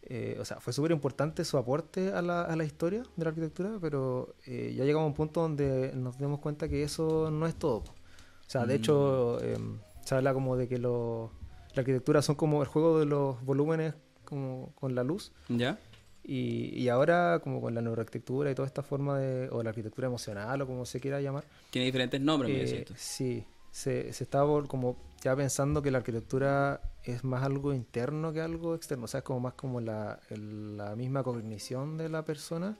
[0.03, 3.29] Eh, o sea, fue súper importante su aporte a la, a la historia de la
[3.31, 7.47] arquitectura, pero eh, ya llegamos a un punto donde nos dimos cuenta que eso no
[7.47, 7.79] es todo.
[7.81, 8.77] O sea, de Mm.
[8.79, 11.31] hecho, em, se habla como de que los-
[11.75, 13.95] la arquitectura son como el juego de los volúmenes
[14.25, 15.33] como con la luz.
[15.49, 15.79] ¿Ya?
[16.25, 20.07] Y, y ahora, como con la neuroarquitectura y toda esta forma de, o la arquitectura
[20.07, 22.95] emocional, o como se quiera llamar, Tiene diferentes nombres, me eh, tú.
[22.97, 28.41] sí, se, se está como ya pensando que la arquitectura es más algo interno que
[28.41, 32.25] algo externo, o sea, es como más como la, el- la misma cognición de la
[32.25, 32.77] persona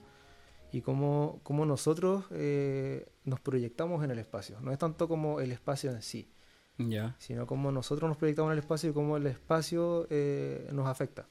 [0.71, 4.59] y cómo, cómo nosotros eh, nos proyectamos en el espacio.
[4.61, 6.29] No es tanto como el espacio en sí,
[6.77, 10.87] Ya, sino cómo nosotros nos proyectamos en el espacio y cómo el espacio eh, nos
[10.87, 11.27] afecta.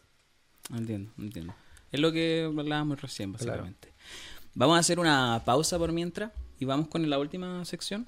[0.72, 1.54] entiendo, entiendo.
[1.92, 3.46] Es lo que hablábamos recién, Claro.
[3.50, 3.92] básicamente.
[4.54, 8.06] Vamos a hacer una pausa por mientras y vamos con la última sección.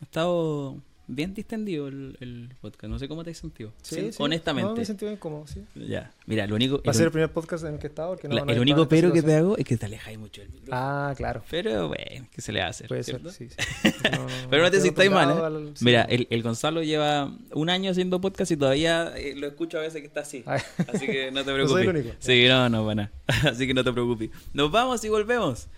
[0.00, 0.76] Ha estado
[1.06, 2.90] bien distendido el, el podcast.
[2.90, 3.72] No sé cómo te has sentido.
[3.82, 4.70] Sí, sí, honestamente.
[4.70, 5.62] No, me sentí bien cómodo, sí.
[5.74, 6.12] Ya.
[6.26, 6.82] Mira, lo único.
[6.86, 8.10] Va a ser el primer podcast en el que he estado.
[8.10, 10.40] porque no- la- no el único pero que te hago es que te alejáis mucho
[10.40, 10.76] del micrófono.
[10.80, 11.42] Ah, claro.
[11.50, 12.88] Pero bueno, ¿qué se le va a hacer?
[12.88, 13.30] Puede ser, ¿cierto?
[13.30, 13.48] sí.
[13.48, 13.88] sí.
[14.12, 15.40] No, Pero no te sientas mal, ¿eh?
[15.42, 15.74] al-.
[15.80, 19.80] Mira, el, el Gonzalo lleva un año haciendo podcast y todavía eh, lo escucho a
[19.82, 20.42] veces que está así.
[20.46, 20.60] Ay.
[20.92, 21.70] Así que no te preocupes.
[21.70, 22.14] soy el único.
[22.18, 23.08] Sí, no, no, bueno.
[23.44, 24.30] Así que no te preocupes.
[24.52, 25.68] Nos vamos y volvemos.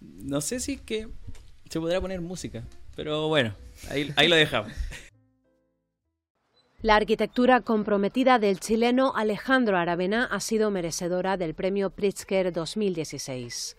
[0.00, 1.08] No sé si que
[1.68, 2.62] se podrá poner música,
[2.94, 3.54] pero bueno,
[3.90, 4.72] ahí, ahí lo dejamos.
[6.84, 13.76] La arquitectura comprometida del chileno Alejandro Aravena ha sido merecedora del premio Pritzker 2016.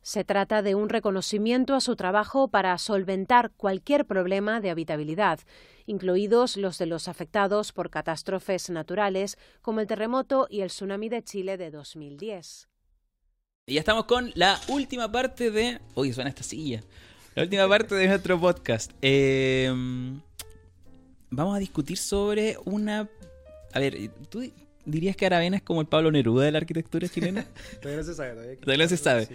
[0.00, 5.40] Se trata de un reconocimiento a su trabajo para solventar cualquier problema de habitabilidad,
[5.84, 11.22] incluidos los de los afectados por catástrofes naturales como el terremoto y el tsunami de
[11.22, 12.68] Chile de 2010.
[13.66, 15.80] Y ya estamos con la última parte de.
[15.96, 16.84] Uy, suena esta silla.
[17.36, 18.90] La última parte de nuestro podcast.
[19.02, 19.70] Eh,
[21.30, 23.08] vamos a discutir sobre una...
[23.72, 24.54] A ver, ¿tú di-
[24.86, 27.46] dirías que Aravena es como el Pablo Neruda de la arquitectura chilena?
[27.82, 28.30] Todavía no se sabe.
[28.32, 29.26] Todavía, Todavía no se sabe.
[29.26, 29.34] Sí.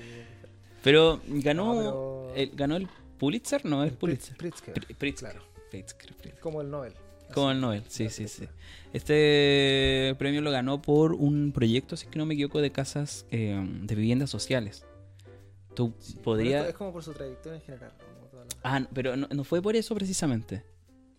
[0.83, 2.87] Pero ganó, No, pero- el, ganó el
[3.19, 4.35] Pulitzer, no es El Pulitzer.
[4.35, 4.73] Pritzker.
[4.73, 5.29] Pri- Pritzker.
[5.31, 5.45] Claro.
[5.69, 6.39] Pritzker, Pritzker.
[6.41, 6.93] Como el Nobel.
[7.35, 8.45] Como el Nobel, sí, sí, sí.
[8.93, 13.25] Este premio lo ganó por un proyecto, si es que no me equivoco, de casas
[13.31, 14.85] eh, de viviendas sociales.
[15.73, 16.67] Tú Sí, podrías...
[16.67, 17.91] Es como por su trayectoria en general.
[18.31, 20.63] Como las- Ah, pero no, no fue por eso precisamente.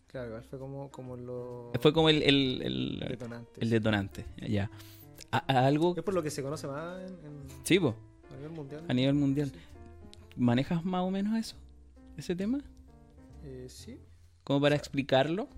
[0.09, 1.72] Claro, igual fue como, como lo.
[1.80, 3.61] Fue como el, el, el, detonante.
[3.61, 4.70] el detonante, ya.
[5.30, 5.94] Algo...
[5.96, 7.94] Es por lo que se conoce más en, en- Sí, po,
[8.30, 8.84] a nivel mundial.
[8.88, 9.50] a nivel mundial.
[10.36, 11.57] ¿Manejas más o menos eso?
[12.18, 12.59] ¿Ese tema?
[13.42, 13.98] Eh, sí.
[14.44, 15.48] ¿Como para explicarlo?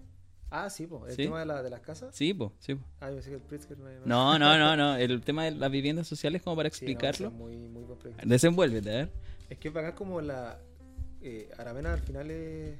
[0.56, 1.04] Ah, sí, po.
[1.06, 1.24] el Sí.
[1.24, 2.14] tema de, la, de las casas.
[2.14, 2.74] Sí, po, sí.
[2.76, 2.84] po.
[3.00, 4.96] Ah, yo pensé que el Pritzker no No, no, no, no.
[4.96, 7.26] El tema de las viviendas sociales, como para Sí, no, explicarlo.
[7.28, 7.40] ese es
[7.70, 8.26] muy, proyecto.
[8.28, 9.10] Desenvuélvete, a ver.
[9.50, 10.58] Es que es bacán como la.
[11.22, 12.76] Eh, Aravena al final es.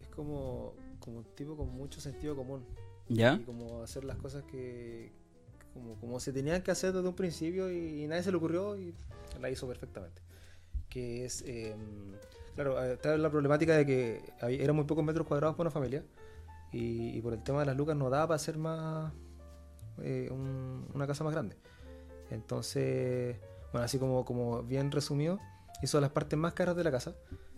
[0.00, 2.64] Es como, como un tipo con mucho sentido común.
[3.08, 3.34] ¿Ya?
[3.34, 5.10] Y como hacer las cosas que.
[5.72, 8.76] Como, como se tenían que hacer desde un principio y, y nadie se le ocurrió
[8.78, 8.94] y
[9.40, 10.20] la hizo perfectamente.
[10.88, 11.42] Que es.
[11.46, 11.74] eh,
[12.54, 16.04] claro, está la problemática de que había- eran muy pocos metros cuadrados para una familia.
[16.74, 19.12] Y, y por el tema de las lucas no daba para hacer más.
[20.02, 21.56] eh, un- una casa más grande.
[22.30, 23.36] Entonces,
[23.72, 25.38] bueno, así como, como bien resumido,
[25.82, 27.14] hizo las partes más caras de la casa,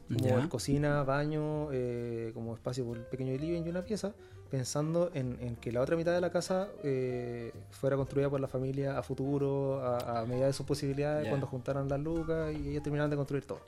[0.08, 4.12] como el cocina, baño, eh, como espacio por pequeño de living y una pieza,
[4.50, 8.48] pensando en, en que la otra mitad de la casa eh, fuera construida por la
[8.48, 12.82] familia a futuro, a, a medida de sus posibilidades, cuando juntaran las lucas y ellos
[12.82, 13.60] terminaran de construir todo.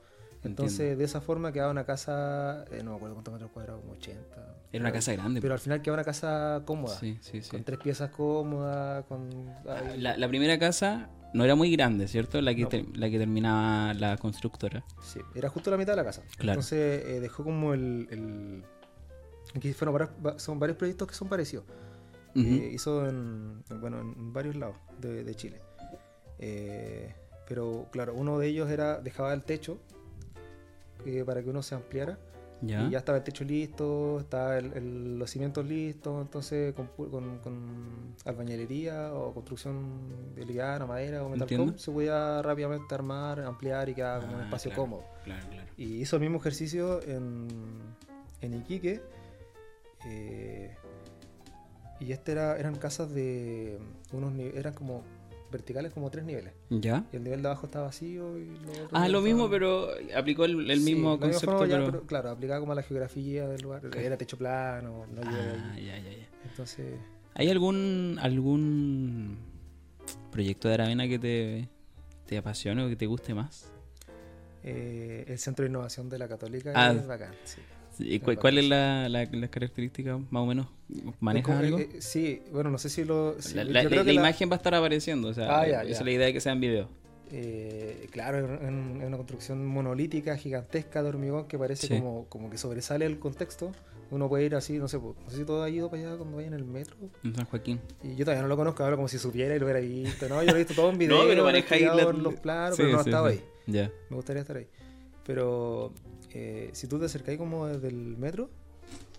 [0.44, 0.98] Entonces, Entiendo.
[0.98, 4.56] de esa forma quedaba una casa, eh, no me acuerdo cuántos metros cuadrados, como 80.
[4.72, 5.40] Era una casa grande.
[5.40, 7.50] Pero al final quedaba una casa cómoda, Sí, sí, sí.
[7.50, 9.28] con tres piezas cómodas, con...
[9.68, 12.40] ahí- La, la primera casa no era muy grande, ¿cierto?
[12.40, 12.68] La que, No.
[12.94, 14.84] la que terminaba la constructora.
[15.02, 16.22] Sí, era justo la mitad de la casa.
[16.36, 16.52] Claro.
[16.60, 18.06] Entonces eh, dejó como el.
[18.10, 18.64] el-
[19.56, 21.64] aquí fueron varios, va- son varios proyectos que son parecidos.
[22.36, 25.60] Eh, hizo en, bueno, en varios lados de, de Chile.
[26.38, 27.12] Eh,
[27.48, 29.78] pero claro, uno de ellos era dejaba el techo
[31.06, 32.18] eh, para que uno se ampliara.
[32.60, 32.82] ¿Ya?
[32.82, 37.38] Y ya estaba el techo listo, estaba el- el- los cimientos listos, entonces con, con,
[37.38, 43.94] con albañilería o construcción de liviana, madera o metal se podía rápidamente armar, ampliar y
[43.94, 44.82] quedaba como un Ah, espacio claro.
[44.82, 45.04] cómodo.
[45.22, 45.68] Claro, claro.
[45.76, 47.46] Y hizo el mismo ejercicio en,
[48.40, 49.00] en Iquique.
[50.06, 50.74] eh,
[52.00, 53.78] y este era, eran casas de
[54.12, 55.02] unos eran como
[55.50, 56.52] verticales como tres niveles.
[56.70, 57.04] ¿Ya?
[57.12, 59.88] Y el nivel de abajo estaba vacío y lo otro Ah, lo mismo, estaba- pero
[60.18, 62.02] aplicó el, el mismo concepto, forma ya, pero...
[62.02, 63.82] claro, aplicaba como a la geografía del lugar.
[63.96, 65.86] Era techo plano, no Ah, ahí.
[65.86, 66.28] ya, ya, ya.
[66.44, 66.94] Entonces,
[67.34, 69.38] ¿Hay algún algún
[70.32, 71.68] proyecto de Aravena que te,
[72.26, 73.70] te apasione o que te guste más?
[74.64, 76.92] eh, el centro de innovación de la Católica Ah.
[76.92, 77.32] es bacán.
[77.44, 77.60] Sí.
[77.98, 80.66] ¿Y cu- ¿Cuál es la, la, las características más o menos?
[81.20, 81.78] ¿Manejas algo?
[81.78, 83.34] eh, eh, sí, bueno, no sé si lo.
[83.40, 85.90] sí, la la- imagen va a estar apareciendo, o sea, Ah, ya, esa ya.
[85.98, 86.88] es la idea de que sean videos.
[87.30, 91.94] Eh, claro, es un- es una construcción monolítica, gigantesca de hormigón que parece Sí.
[91.98, 93.72] como, como que sobresale el contexto.
[94.10, 96.36] Uno puede ir así, no sé, no sé si todo ha ido para allá cuando
[96.36, 96.96] vaya en el metro.
[97.22, 97.78] En San Joaquín.
[98.02, 100.26] Y yo todavía no lo conozco, hablo como si supiera y lo hubiera visto.
[100.30, 102.34] No, yo lo he visto todo en video, pero lo he manejáis estudiado la- los
[102.36, 103.40] planos, Sí, pero no he sí, estado ahí.
[103.66, 103.90] Ya.
[104.08, 104.66] Me gustaría estar ahí.
[105.26, 105.92] Pero
[106.32, 108.50] eh, si tú te acercáis como desde el metro,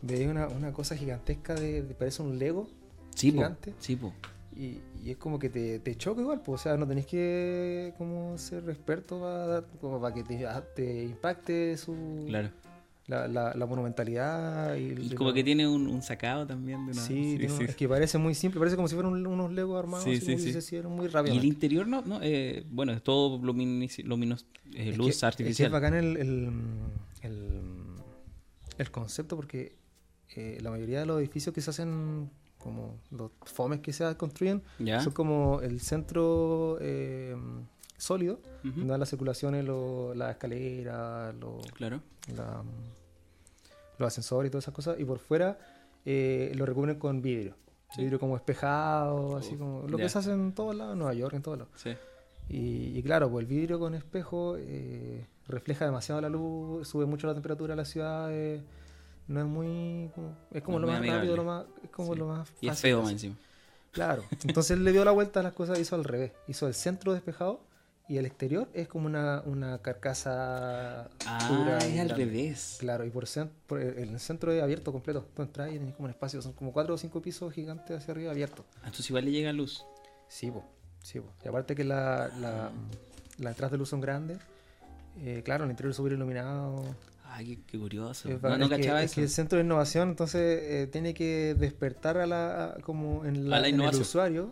[0.01, 2.67] veis una, una cosa gigantesca de, de- parece un Lego.
[3.15, 3.37] Sí, po.
[3.39, 3.73] Gigante.
[3.79, 4.13] Sí, po.
[4.55, 7.93] Y, y es como que te, te choca igual, pues, o sea, no tenés que
[7.97, 10.45] como ser experto para, dar- como para que te,
[10.75, 12.49] te impacte su, Claro.
[13.09, 14.75] La, la, la monumentalidad.
[14.75, 17.01] Y, como que tiene un, un sacado también de una...
[17.01, 20.11] Sí, es que parece muy simple, parece como si fueran un- unos Legos armados, Sí,
[20.11, 20.61] así sí, sí.
[20.61, 24.97] se muy Y el interior no, no eh, bueno, es todo luminici- luminos, eh, Es
[24.97, 25.65] luz que- Es que artificial.
[25.67, 26.49] es bacán el, el,
[27.23, 27.61] el,
[28.77, 29.75] el concepto porque
[30.35, 32.29] eh, la mayoría de los edificios que se hacen,
[32.59, 35.01] como los fomes que se construyen, ¿Ya?
[35.01, 36.77] son como el centro
[37.99, 42.01] sólido, donde van las circulaciones, lo- las escaleras, lo- Claro.
[42.35, 42.63] la-
[43.97, 45.57] los ascensores y todas esas cosas, y por fuera
[46.05, 47.55] eh, lo recubren con vidrio.
[47.93, 48.01] Sí.
[48.01, 51.33] Vidrio como espejado, así como lo que se hace en todos lados, en Nueva York,
[51.35, 51.73] en todos lados.
[51.75, 51.91] Sí.
[52.47, 57.27] Y, y claro, pues el vidrio con espejo eh, refleja demasiado la luz, sube mucho
[57.27, 58.61] la temperatura de la ciudad, eh,
[59.27, 60.09] no es muy...
[60.15, 62.19] como- es como No lo más rápido, lo más, es como Sí.
[62.19, 63.35] lo más Y es fácil feo más encima.
[63.91, 66.73] Claro, entonces él le dio la vuelta a las cosas, hizo al revés, hizo el
[66.73, 67.59] centro despejado
[68.09, 72.77] y el exterior es como una, una carcasa Ah, dura es al revés.
[72.79, 73.25] Claro, y por,
[73.67, 75.27] por el, el centro es abierto completo.
[75.35, 78.11] Tú entras y tenés como un espacio, son como cuatro o cinco pisos gigantes hacia
[78.13, 78.65] arriba abiertos.
[78.77, 79.85] Ah, Entonces igual le llega luz.
[80.27, 80.63] Sí, po,
[81.03, 81.31] sí, po.
[81.45, 82.71] Y aparte que la, la,
[83.37, 84.39] las entradas de luz son grandes,
[85.19, 86.83] eh, claro, el interior es súper iluminado.
[87.31, 88.27] Ay, qué, qué curioso.
[88.41, 91.55] No, no es que, cachaba es que el centro de innovación entonces eh, tiene que
[91.57, 94.51] despertar a la a- como en, la, en el usuario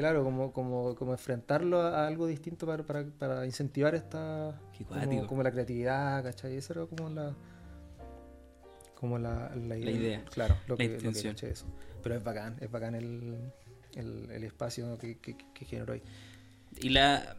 [0.00, 5.42] claro como como como enfrentarlo a, algo distinto para, para, para incentivar esta como, como
[5.42, 6.56] la creatividad ¿cachai?
[6.56, 7.34] esa era como la
[8.94, 11.36] como la, la idea, idea, claro lo la que, lo que intención.
[11.36, 11.66] de eso
[12.02, 13.36] pero es bacán es bacán el,
[13.94, 16.02] el, el espacio que, que, que generó ahí
[16.80, 17.36] Y la.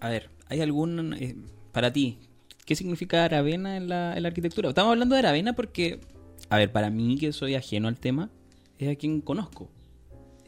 [0.00, 1.14] A ver, ¿hay algún.
[1.14, 1.36] eh,
[1.72, 2.18] para ti,
[2.64, 4.68] ¿qué significa Aravena en la, en la arquitectura?
[4.68, 6.00] Estamos hablando de Aravena porque.
[6.50, 8.30] A ver, para mí, que soy ajeno al tema,
[8.78, 9.70] es a quien conozco.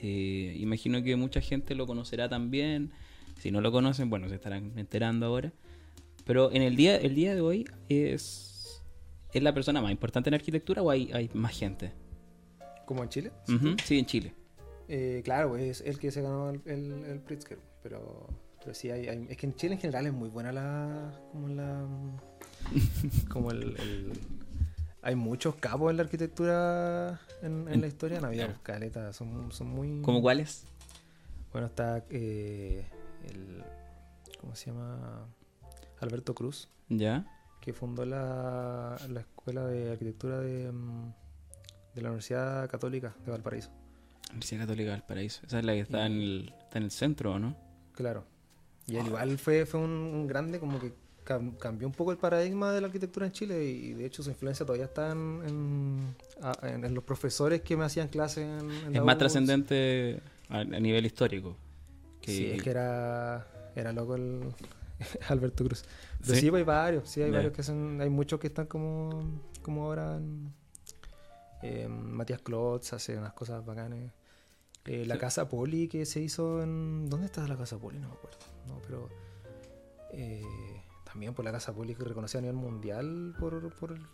[0.03, 2.91] Eh, imagino que mucha gente lo conocerá también.
[3.39, 5.53] Si no lo conocen, bueno, se estarán enterando ahora.
[6.25, 8.83] Pero en el día, el día de hoy es.
[9.33, 11.93] ¿Es la persona más importante en arquitectura o hay, hay más gente?
[12.85, 13.31] como en Chile
[13.85, 14.35] Sí, en Chile.
[14.89, 18.27] Eh, claro, es el que se ganó el, el, el Pritzker, pero,
[18.59, 21.47] pero sí hay, hay- es que en Chile en general es muy buena la como
[21.49, 21.87] la
[23.29, 24.13] como el, el-
[25.03, 28.61] hay muchos capos en la arquitectura en, en En- la historia, habido claro.
[28.63, 30.65] caletas, son, son muy ¿Cómo cuáles?
[31.53, 32.85] bueno está eh,
[33.29, 33.65] el
[34.41, 35.27] ¿cómo se llama?
[36.01, 37.27] Alberto Cruz, ¿Ya?
[37.61, 41.13] que fundó la, la escuela de arquitectura de, mm,
[41.95, 43.71] de la Universidad Católica de Valparaíso.
[44.31, 45.43] Universidad Católica del Paraíso.
[45.47, 47.57] Esa es la que está, en, el, está en el centro, ¿o no?
[47.93, 48.25] Claro.
[48.87, 50.95] Y él igual fue, fue un, un grande, como que
[51.31, 54.31] cam- cambió un poco el paradigma de la arquitectura en Chile y, de hecho su
[54.31, 55.43] influencia todavía está en,
[56.63, 60.59] en, en- los profesores que me hacían clases en, en Es la más trascendente a,
[60.61, 61.57] a nivel histórico.
[62.21, 64.53] Que, Sí, es que era, era loco el
[65.29, 65.85] Alberto Cruz.
[66.21, 66.41] Pero ¿Sí?
[66.41, 67.37] sí, pues, hay varios, sí, hay Ya.
[67.39, 70.53] varios que son, hay muchos que están como, como ahora en,
[71.63, 74.13] eh, Matías Klotz hace unas cosas bacanas.
[74.87, 75.21] Eh, la Sí.
[75.21, 77.09] casa Poli que se hizo en...
[77.09, 77.99] ¿Dónde está la casa Poli?
[77.99, 78.39] No me acuerdo.
[78.67, 79.09] No, pero...
[80.13, 80.43] eh,
[81.11, 83.73] también por la casa Poli que reconocida a nivel mundial por...
[83.75, 84.07] por el-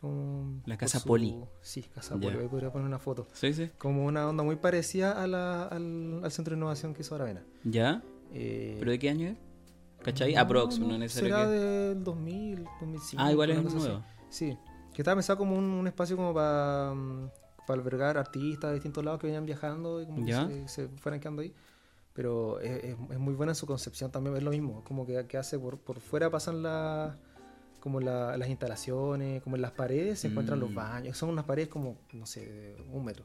[0.00, 1.34] como- La Casa su- Poli.
[1.62, 2.28] Sí, casa Ya.
[2.30, 2.42] Poli.
[2.42, 3.26] Ahí podría poner una foto.
[3.32, 3.70] Sí, sí.
[3.78, 7.42] Como una onda muy parecida a la- al, al centro de innovación que hizo Aravena.
[7.64, 8.02] ¿Ya?
[8.32, 9.36] Eh, ¿Pero de qué año es?
[10.02, 10.34] ¿Cachai?
[10.34, 13.22] no, Aprox, no, no, necesario Será que- del 2000, 2005.
[13.24, 13.86] Ah, igual es cosa así.
[13.86, 14.04] nuevo.
[14.28, 14.58] Sí,
[14.92, 17.30] que estaba pensado como un, un espacio como para, mm,
[17.66, 21.40] para albergar artistas de distintos lados que venían viajando y como que se fueran quedando
[21.42, 21.54] ahí.
[22.16, 25.26] Pero es, es- es muy buena en su concepción también, es lo mismo, como que,
[25.26, 27.14] que hace por, por fuera pasan la,
[27.80, 30.74] como la- las instalaciones, como en las paredes se encuentran los Mm.
[30.74, 33.24] baños, son unas paredes como, no sé, de un metro.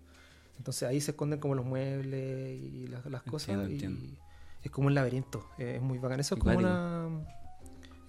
[0.57, 3.49] Entonces ahí se esconden como los muebles y las, las cosas.
[3.57, 4.17] Entiendo, y.
[4.61, 6.19] Es como un laberinto, es muy bacán.
[6.19, 7.07] Eso es como una...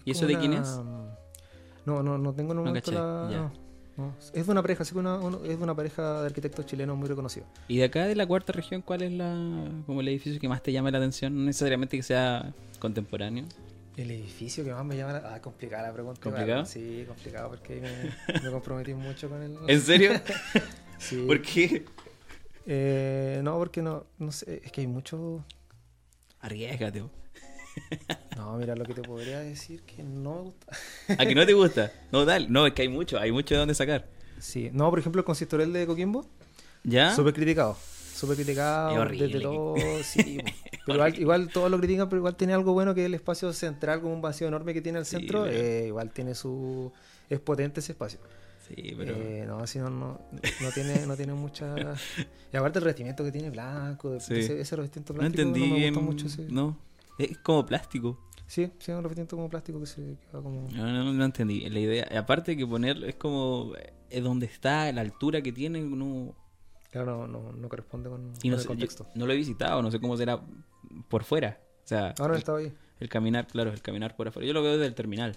[0.04, 0.68] ¿Y es eso de quién es?
[1.86, 2.62] No, no, no tengo la...
[3.30, 3.52] no,
[4.06, 4.14] no.
[4.34, 6.96] Es de una pareja, sí que una, uno- es de una pareja de arquitectos chilenos
[6.96, 7.48] muy reconocidos.
[7.68, 9.32] ¿Y de acá de la cuarta región cuál es la
[9.86, 11.34] como el edificio que más te llama la atención?
[11.34, 13.44] No necesariamente que sea contemporáneo.
[13.96, 15.34] El edificio que más me llama la...
[15.34, 16.20] Ah, complicada la pregunta.
[16.22, 16.64] ¿Complicado?
[16.64, 19.56] Sí, complicado porque ahí me, me comprometí mucho con el...
[19.68, 20.12] ¿En serio?
[20.98, 21.24] Sí.
[21.26, 21.84] ¿Por qué?
[22.64, 25.44] Eh, no, porque no, no sé, es que hay mucho...
[26.40, 27.02] Arriesgate.
[28.36, 30.76] No, mira, lo que te podría decir que no me gusta.
[31.18, 31.92] ¿A que no te gusta?
[32.10, 32.46] No, dale.
[32.48, 34.06] No, es que hay mucho, hay mucho de dónde sacar.
[34.38, 36.26] Sí, no, por ejemplo, el consistorial de Coquimbo,
[36.82, 37.14] ¿Ya?
[37.14, 37.76] súper criticado.
[38.14, 40.38] Súper criticado, desde todo, sí.
[40.86, 43.52] pero igual, igual todos lo critican, pero igual tiene algo bueno que es el espacio
[43.52, 46.92] central, como un vacío enorme que tiene el Sí, centro, pero- eh, igual tiene su...
[47.28, 48.20] Es potente ese espacio.
[48.68, 49.14] Sí, pero...
[49.16, 50.20] Eh, no, así no, no,
[50.60, 51.74] no tiene, no tiene mucha...
[52.52, 54.34] Y aparte el revestimiento que tiene blanco, Sí.
[54.34, 56.04] ese, ese revestimiento no entendí no me gusta bien.
[56.04, 56.26] mucho.
[56.26, 56.76] ese- No,
[57.18, 58.18] es como plástico.
[58.46, 60.68] Sí, sí, es un revestimiento como plástico que se que va como...
[60.70, 61.68] No, no, no entendí.
[61.70, 63.72] La idea, aparte que poner es como
[64.10, 66.34] es donde está, la altura que tiene, no,
[66.90, 69.06] Claro, no, no, no corresponde con, y no, el sé, contexto.
[69.14, 70.42] no lo he visitado, no sé cómo será
[71.08, 71.58] por fuera.
[71.84, 72.70] O sea, Ahora el, estaba ahí.
[73.00, 74.46] el caminar, claro, el caminar por afuera.
[74.46, 75.34] Yo lo veo desde el terminal.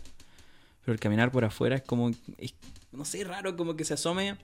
[0.84, 2.54] Pero el caminar por afuera es como, es-
[2.92, 4.36] no sé, raro, como que se asome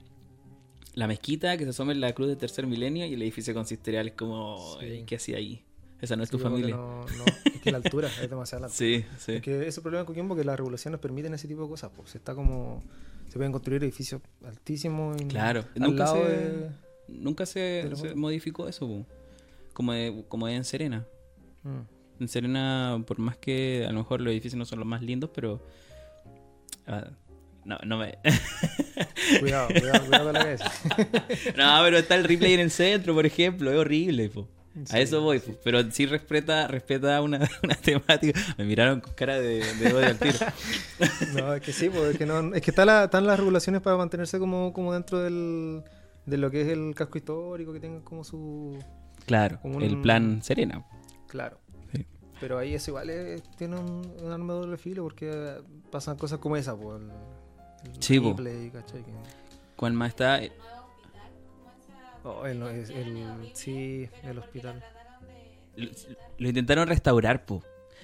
[0.94, 4.14] la mezquita, que se asome la cruz del tercer milenio y el edificio consistorial es
[4.14, 4.86] como, Sí.
[4.86, 5.62] "Ey, ¿qué hacía ahí?
[6.02, 6.76] Esa no es tu familia.
[6.76, 7.24] No, no,
[7.54, 8.76] es que la altura es demasiado alta.
[8.76, 9.32] Sí, sí.
[9.36, 11.90] Es que ese problema en Coquimbo que las regulaciones permiten ese tipo de cosas.
[11.96, 12.82] Pues está como.
[13.28, 15.16] Se pueden construir edificios altísimos.
[15.22, 16.70] y- Claro, nunca se, de-
[17.08, 19.06] nunca se, de modificó eso, po.
[19.72, 21.06] como, de- como es en Serena.
[21.62, 21.80] Mm.
[22.22, 25.30] En Serena, por más que a lo mejor los edificios no son los más lindos,
[25.34, 25.64] pero...
[26.86, 27.06] ah,
[27.64, 28.18] no, no me...
[29.40, 30.70] Cuidado, cuidado, cuidado con la cabeza.
[31.56, 34.48] no, pero está el replay en el centro, por ejemplo, es horrible, po.
[34.90, 35.52] A eso voy, po.
[35.62, 38.40] pero sí respeta, respeta una, una temática.
[38.56, 40.38] Me miraron con cara de, de odio al tiro.
[41.36, 43.82] No, es que sí, pues, es que, no, es que está la- están las regulaciones
[43.82, 45.82] para mantenerse como, como dentro del,
[46.26, 48.78] de lo que es el casco histórico, que tengan como su.
[49.26, 50.84] Claro, Como un- el plan Serena.
[51.28, 51.58] Claro.
[51.94, 52.06] Sí.
[52.40, 55.60] Pero ahí eso igual es- tiene un, un arma de doble filo porque
[55.90, 57.00] pasan cosas como esa, pues.
[57.00, 57.10] el-
[57.94, 58.28] el Sí, po.
[58.30, 59.02] Ripley, ¿cachai?
[59.04, 59.12] Que-
[59.76, 60.40] ¿Cuál más está?
[62.24, 64.82] Oh, el, el- sí, el hospital.
[65.76, 65.90] Lo,
[66.38, 67.62] lo intentaron restaurar, po.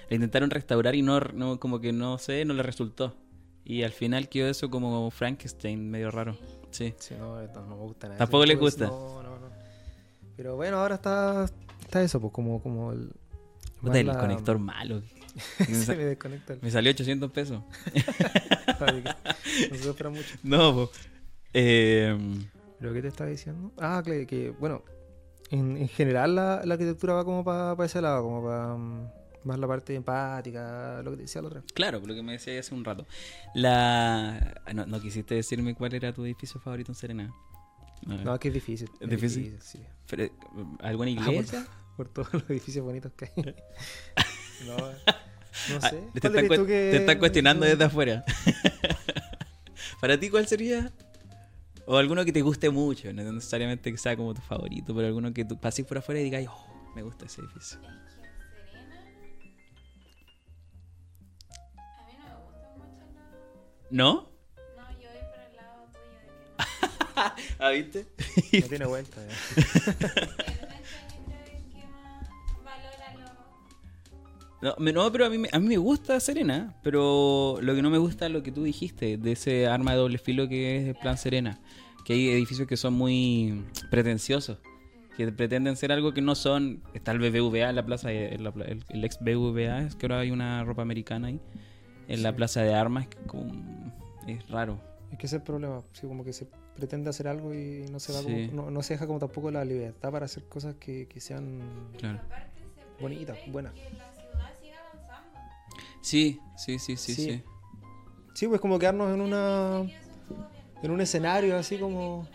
[0.09, 3.15] Lo intentaron restaurar y no, no, como que no sé, no le resultó.
[3.65, 6.37] Y al final quedó eso como Frankenstein, medio raro.
[6.71, 6.95] Sí.
[6.99, 8.19] Sí, no, no, no me gusta nada.
[8.19, 8.87] Tampoco Ese le tipo de- gusta.
[8.87, 9.49] No, no, no.
[10.37, 11.45] Pero bueno, ahora está,
[11.81, 13.11] está eso, pues como, como el...
[13.81, 15.03] Puta, el conector malo.
[15.67, 16.61] Se me desconecta el...
[16.63, 17.63] me salió 800 pesos.
[18.81, 20.35] no se mucho.
[20.43, 20.91] No, po.
[21.53, 22.17] Eh,
[22.79, 23.73] ¿Pero qué te estaba diciendo?
[23.79, 24.83] Ah, que, que, bueno,
[25.51, 28.77] en, en general la, la arquitectura va como para ese lado, como para
[29.45, 31.63] más la parte empática, lo que te decía la otra.
[31.75, 33.07] claro, lo que me decía hace un rato.
[33.55, 34.61] La...
[34.75, 37.33] No, no quisiste decirme cuál era tu edificio favorito en Serena.
[38.07, 38.89] No, es que es difícil.
[39.01, 39.59] ¿Es difícil?
[39.61, 39.85] sí.
[40.09, 40.29] pero,
[40.81, 41.67] ¿Alguna Ah, por- iglesia?
[41.97, 43.45] por, todos los edificios bonitos que hay.
[44.67, 46.09] no, no Ah, sé.
[46.15, 48.25] te, ¿Cuál están, que- te están cuestionando desde afuera.
[50.01, 50.93] Para ti, ¿cuál sería?
[51.91, 55.33] O alguno que te guste mucho, no necesariamente que sea como tu favorito, pero alguno
[55.33, 57.79] que tú pases por afuera y digas, oh, me gusta ese edificio.
[57.81, 59.01] Es que en Serena.
[61.79, 63.31] A mí no me gusta mucho el lado.
[63.89, 64.29] ¿No?
[64.77, 67.57] No, yo voy por el lado tuyo de que no.
[67.59, 68.07] ¿Ah, viste?
[68.61, 69.23] No tiene vuelta.
[69.27, 70.68] ya.
[74.61, 77.83] No, me- no, pero a mí, me- a mí me gusta Serena, pero lo que
[77.83, 80.77] no me gusta es lo que tú dijiste, de ese arma de doble filo que
[80.79, 81.61] es el plan Serena.
[82.05, 84.59] Que hay edificios que son muy pretenciosos,
[85.17, 86.83] que pretenden ser algo que no son.
[86.95, 89.95] Está el BBVA en la plaza, de- en la pla- el, el ex BBVA, es
[89.95, 91.41] que ahora hay una ropa americana ahí,
[92.09, 93.93] en la plaza de armas, que como-
[94.27, 94.81] es raro.
[95.13, 95.83] Es que ese es el problema.
[95.93, 98.49] Sí, como que se pretende hacer algo y no se, da Sí.
[98.51, 101.61] como, no, no se deja como tampoco la libertad para hacer cosas que, que sean
[101.99, 102.21] Claro.
[103.01, 103.73] Bonitas, buenas.
[106.01, 107.43] Sí, sí, sí, sí, Sí.
[108.35, 108.47] sí.
[108.47, 109.83] Pues como quedarnos en una
[110.83, 112.29] en un escenario así como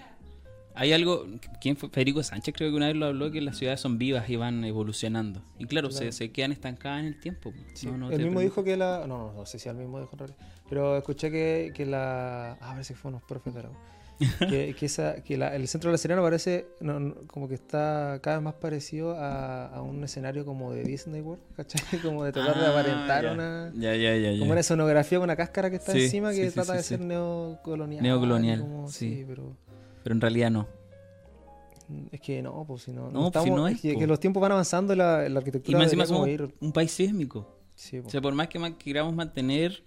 [0.75, 1.25] Hay algo,
[1.61, 1.89] ¿quién fue?
[1.89, 4.63] Federico Sánchez creo que una vez lo habló, que las ciudades son vivas y van
[4.65, 5.41] evolucionando.
[5.59, 6.05] Y claro, Claro.
[6.05, 7.53] Se, se quedan estancadas en el tiempo.
[7.75, 9.99] Sí, No, no el mismo dijo que la no, no, no sé si el mismo
[9.99, 10.17] dijo
[10.69, 13.69] pero escuché que, que la ah, parece que fue unos profes de la.
[14.49, 17.55] Que, que esa que la- el centro de la Serena parece no, no, como que
[17.55, 21.81] está cada vez más parecido a, a un escenario como de Disney World, ¿cachai?
[22.01, 23.31] Como de tratar de Ah, aparentar ya.
[23.33, 26.53] una Ya, ya, como una escenografía con una cáscara que está Sí, encima que sí,
[26.53, 28.03] trata sí, de ser neocolonial.
[28.03, 29.23] Neocolonial, como- sí.
[29.27, 29.55] pero
[30.03, 30.67] Pero en realidad no.
[32.11, 34.19] es que no, pues si no, No, pues, si estamos, no es, que, que los
[34.19, 36.91] tiempos van avanzando y la, la Y arquitectura más encima como somos ir- un país
[36.91, 37.47] sísmico.
[37.75, 38.07] sí, po.
[38.07, 39.83] O sea, por más que más queramos mantener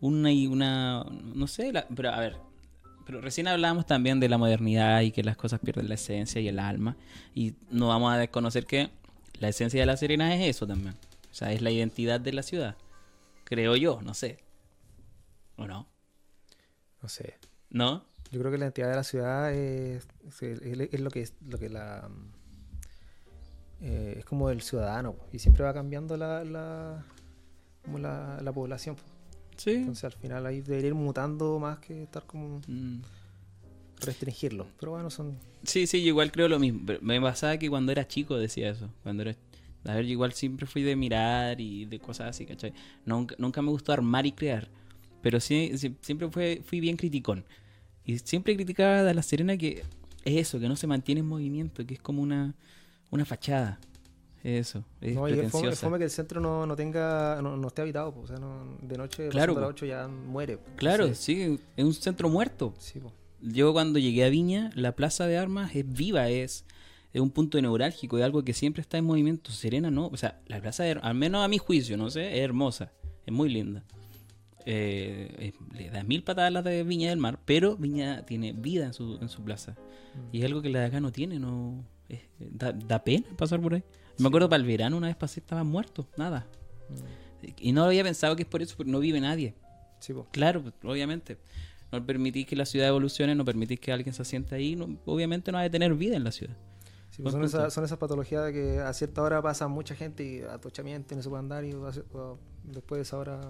[0.00, 1.04] una y una.
[1.34, 2.36] No sé, la- pero a ver.
[3.06, 6.48] Pero recién hablábamos también de la modernidad y que las cosas pierden la esencia y
[6.48, 6.96] el alma.
[7.34, 8.90] Y no vamos a desconocer que
[9.38, 10.94] la esencia de La Serena es eso también.
[11.30, 12.76] O sea, es la identidad de la ciudad.
[13.44, 14.38] Creo yo, no sé.
[15.56, 15.86] ¿O no?
[17.04, 17.38] no sé.
[17.68, 18.06] ¿No?
[18.30, 20.08] Yo creo que la identidad de la ciudad es,
[20.40, 22.08] es, lo que es lo que la
[23.82, 27.04] eh, es como el ciudadano y siempre va cambiando la, la
[27.84, 28.96] como la, la población.
[29.56, 29.70] Sí.
[29.72, 33.00] Entonces al final ahí debería ir mutando más que estar como Mm.
[34.00, 34.66] restringirlo.
[34.78, 36.82] Pero bueno, son Sí, sí, yo igual creo lo mismo.
[36.86, 38.90] Pero me pasaba que cuando era chico decía eso.
[39.02, 39.34] Cuando era.
[39.86, 42.72] A ver, yo igual siempre fui de mirar y de cosas así, ¿cachai?
[43.04, 44.68] Nunca, nunca me gustó armar y crear.
[45.22, 47.44] Pero sí, siempre fue, fui bien criticón.
[48.04, 49.82] Y siempre criticaba a La Serena que
[50.24, 52.54] es eso, que no se mantiene en movimiento, que es como una,
[53.10, 53.78] una fachada.
[54.44, 57.56] Eso, es no, y es fome, es fome que el centro no, no tenga no,
[57.56, 59.70] no esté habitado, po, o sea, no- de noche Claro, a las po.
[59.70, 60.58] 8 ya muere.
[60.58, 60.64] po.
[60.76, 62.74] Claro, sí, es un centro muerto.
[62.78, 63.00] sí.
[63.40, 66.64] Yo cuando llegué a Viña, la plaza de armas es viva, es,
[67.12, 69.50] es un punto neurálgico, es algo que siempre está en movimiento.
[69.50, 72.38] Serena no, o sea, la plaza de Armas, al menos a mi juicio, no sé,
[72.38, 72.92] es hermosa,
[73.26, 73.82] es muy linda.
[74.66, 78.86] Eh, le da mil patadas a la de Viña del Mar, pero Viña tiene vida
[78.86, 79.76] en su, en su plaza.
[80.32, 83.60] Y es algo que la de acá no tiene, no es- da, da pena pasar
[83.60, 83.82] por ahí.
[84.18, 86.46] Me acuerdo para el verano una vez pasé, estaba muerto, nada.
[87.58, 89.54] Y no había pensado que es por eso, porque no vive nadie.
[90.00, 90.26] Sí, po.
[90.30, 91.38] Claro, pues, obviamente.
[91.92, 95.52] No permitís que la ciudad evolucione, no permitís que alguien se asiente ahí, no- obviamente
[95.52, 96.54] no va a tener vida en la ciudad.
[97.10, 100.24] Sí, pues son, esas, son esas patologías de que a cierta hora pasa mucha gente
[100.24, 103.40] y atochamiento y no se puede andar y o después de esa hora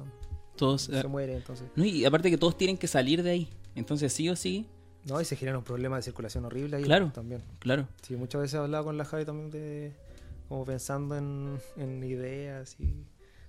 [0.57, 1.67] Todos, eh, se muere entonces.
[1.75, 3.49] no, y aparte que todos tienen que salir de ahí.
[3.75, 4.67] Entonces, sí o sí,
[5.07, 7.11] No, y se genera un problema de circulación horrible ahí Claro.
[7.15, 7.43] también.
[7.59, 7.89] claro.
[8.03, 9.93] Sí, muchas veces he hablado con la Javi también de
[10.49, 13.05] como pensando en, en ideas y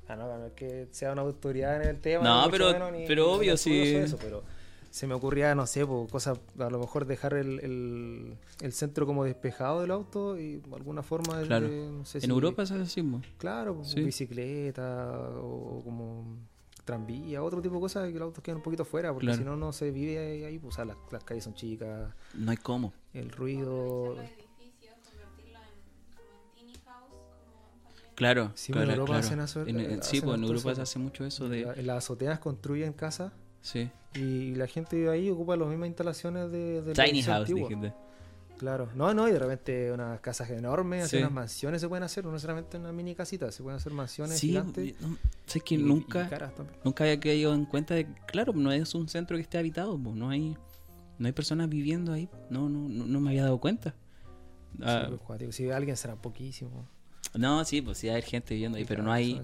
[0.08, 2.24] ah, no, no es que sea una autoridad en el tema.
[2.24, 3.96] No, ni mucho pero- menos, ni- pero ni obvio, sí.
[3.96, 4.44] eso, pero
[4.90, 9.06] se me ocurría, no sé, po, cosas, a lo mejor dejar el, el, el centro
[9.06, 11.68] como despejado del auto y alguna forma de, Claro.
[11.68, 13.04] de, no sé En si- Europa es así.
[13.38, 14.02] Claro, Sí.
[14.02, 15.10] bicicleta
[15.42, 16.38] o, o como
[16.86, 19.40] tranvía, otro tipo de cosas que los autos quedan un poquito fuera, porque Claro.
[19.40, 22.14] si no, no se vive ahí, ahí, pues, o sea, las, las calles son chicas,
[22.36, 22.94] No hay cómo.
[23.14, 24.16] el ruido.
[28.16, 29.26] Claro, Sí, claro, en Europa claro.
[29.28, 31.62] hacen eso, En- eh, en- sí, hacen pues en Europa se hace mucho eso de...
[31.64, 33.90] En las azoteas construyen casas Sí.
[34.14, 37.94] y la gente vive ahí ocupa las mismas instalaciones de, de Tiny house, dijiste.
[38.58, 41.18] Claro, no, no, y de repente unas casas enormes, Sí.
[41.18, 44.48] unas mansiones se pueden hacer, no necesariamente una mini casita, se pueden hacer mansiones Sí,
[44.48, 44.96] gigantes.
[45.02, 46.30] no, sé que y- nunca...
[47.04, 50.16] había caído en cuenta de que, claro, no es un centro que esté habitado, po,
[50.16, 50.56] no hay
[51.18, 53.94] no hay personas viviendo ahí, no no no, no me había dado cuenta.
[54.82, 55.52] Ah, Sí, pues, cuático.
[55.52, 56.88] Si alguien será poquísimo.
[57.34, 59.42] No, sí, pues sí hay gente viviendo ahí, pero no hay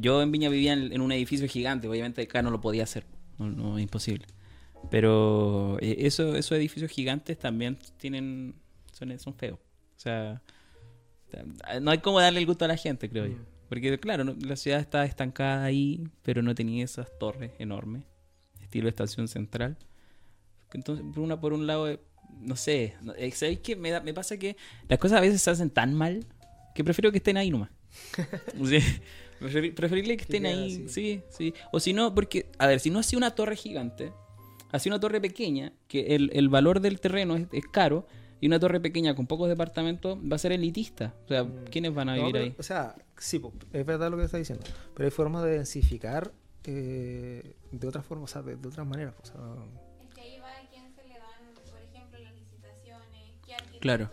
[0.00, 3.04] yo en Viña vivía en, en un edificio gigante, obviamente acá no lo podía hacer,
[3.38, 4.26] no, no es imposible.
[4.90, 8.54] Pero eh, eso, esos edificios gigantes también tienen
[8.92, 9.58] son, son feos.
[9.96, 10.40] O sea,
[11.80, 13.34] no hay como darle el gusto a la gente, creo yo.
[13.36, 13.46] Mm.
[13.68, 18.04] Porque claro, no- la ciudad está estancada ahí, pero no tenía esas torres enormes,
[18.62, 19.76] estilo estación central.
[20.72, 21.98] Entonces, por una por un lado, eh,
[22.40, 23.74] no sé, eh, ¿sabéis qué?
[23.74, 24.56] Me, da- me pasa que
[24.88, 26.24] las cosas a veces se hacen tan mal
[26.76, 27.70] que prefiero que estén ahí nomás.
[28.64, 28.78] Sí,
[29.40, 30.88] preferi- preferible que estén ahí, así.
[30.88, 31.54] sí, sí.
[31.72, 34.12] O si no, porque, a ver, si no hacía una torre gigante,
[34.72, 38.06] hacía una torre pequeña, que el, el valor del terreno es, es caro,
[38.40, 41.14] y una torre pequeña con pocos departamentos va a ser elitista.
[41.24, 42.16] O sea, ¿quiénes van a Mm.
[42.16, 42.54] No, vivir pero, ahí?
[42.58, 43.40] O sea, sí,
[43.72, 44.64] es verdad lo que está diciendo.
[44.94, 46.32] Pero hay formas de densificar
[46.64, 49.14] eh, de otras formas, o sea, de, de otras maneras.
[49.22, 49.36] O sea,
[50.06, 54.10] Es que ahí va a quién se le dan, por ejemplo, las licitaciones, qué Claro.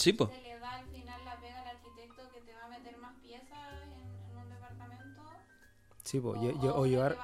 [0.00, 0.30] Sí, pues.
[0.30, 3.14] Se le da al final la pega al arquitecto que te va a meter más
[3.22, 5.22] piezas en, en un departamento.
[6.04, 7.16] sí, po, o, o o llevar,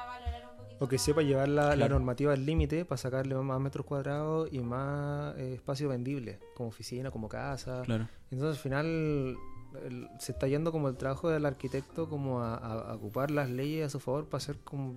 [0.79, 1.95] o que sepa llevar la, la Claro.
[1.95, 7.11] normativa al límite para sacarle más metros cuadrados y más eh, espacio vendible, como oficina,
[7.11, 7.81] como casa.
[7.87, 8.09] Claro.
[8.31, 9.37] Entonces al final
[9.85, 13.49] el- se está yendo como el trabajo del arquitecto como a, a- a ocupar las
[13.49, 14.95] leyes a su favor para hacer como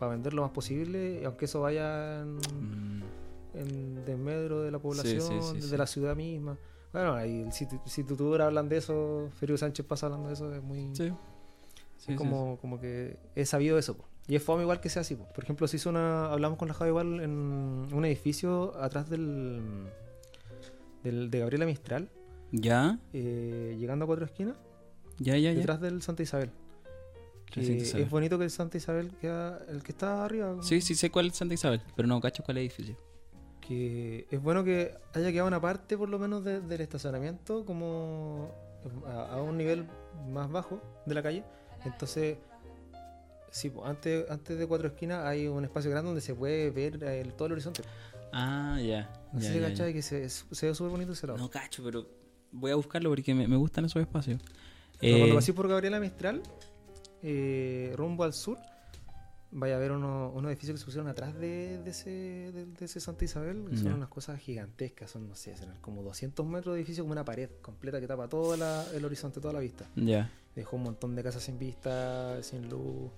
[0.00, 3.02] para vender lo más posible, aunque eso vaya en, Mm,
[3.54, 5.76] en desmedro de la población, sí, sí, de sí.
[5.76, 6.58] la ciudad misma.
[6.92, 10.62] Bueno, ahí, si, si tutubra hablan de eso, Ferio Sánchez pasa hablando de eso, es
[10.62, 10.94] muy...
[10.94, 11.12] sí.
[11.98, 13.96] Sí, es sí, como, como que he sabido eso.
[13.96, 14.04] po.
[14.28, 15.14] Y es fome igual que sea así.
[15.14, 15.26] po.
[15.34, 16.30] Por ejemplo, se hizo una...
[16.30, 17.30] Hablamos con la Javi igual en
[17.90, 19.88] un edificio atrás del...
[21.02, 22.10] del de Gabriela Mistral.
[22.52, 24.56] Ya, eh, llegando a Cuatro Esquinas,
[25.18, 25.58] ya, ya, ya.
[25.58, 26.50] detrás del Santa Isabel.
[27.56, 29.64] Es bonito que el Santa Isabel queda...
[29.68, 30.56] El que está arriba.
[30.62, 32.96] Sí, sí sé cuál es Santa Isabel, pero no cacho cuál edificio.
[33.66, 38.50] Que es bueno que haya quedado una parte por lo menos de- del estacionamiento como
[39.06, 39.86] a, a un nivel
[40.30, 41.42] más bajo de la calle.
[41.84, 42.38] Entonces,
[43.50, 47.02] sí, pues, antes, antes de cuatro esquinas hay un espacio grande donde se puede ver
[47.02, 47.82] el, todo el horizonte.
[48.32, 49.10] Ah, ya.
[49.32, 51.38] No sé si cachai que se, se ve súper bonito ese lado.
[51.38, 52.06] No cacho, pero
[52.52, 54.40] voy a buscarlo porque me, me gustan esos espacios.
[55.00, 56.42] Eh, cuando pasé por Gabriela Mistral,
[57.22, 58.58] eh, rumbo al sur,
[59.58, 62.84] vaya a ver unos, unos edificios que se pusieron atrás de, de ese, de, de
[62.84, 66.74] ese Santa Isabel, que son unas cosas gigantescas, son, no sé, serán como 200 metros
[66.74, 69.86] de edificio, como una pared completa que tapa todo la- el horizonte, toda la vista.
[69.96, 70.30] Ya.
[70.54, 73.10] Dejó un montón de casas sin vista, sin luz.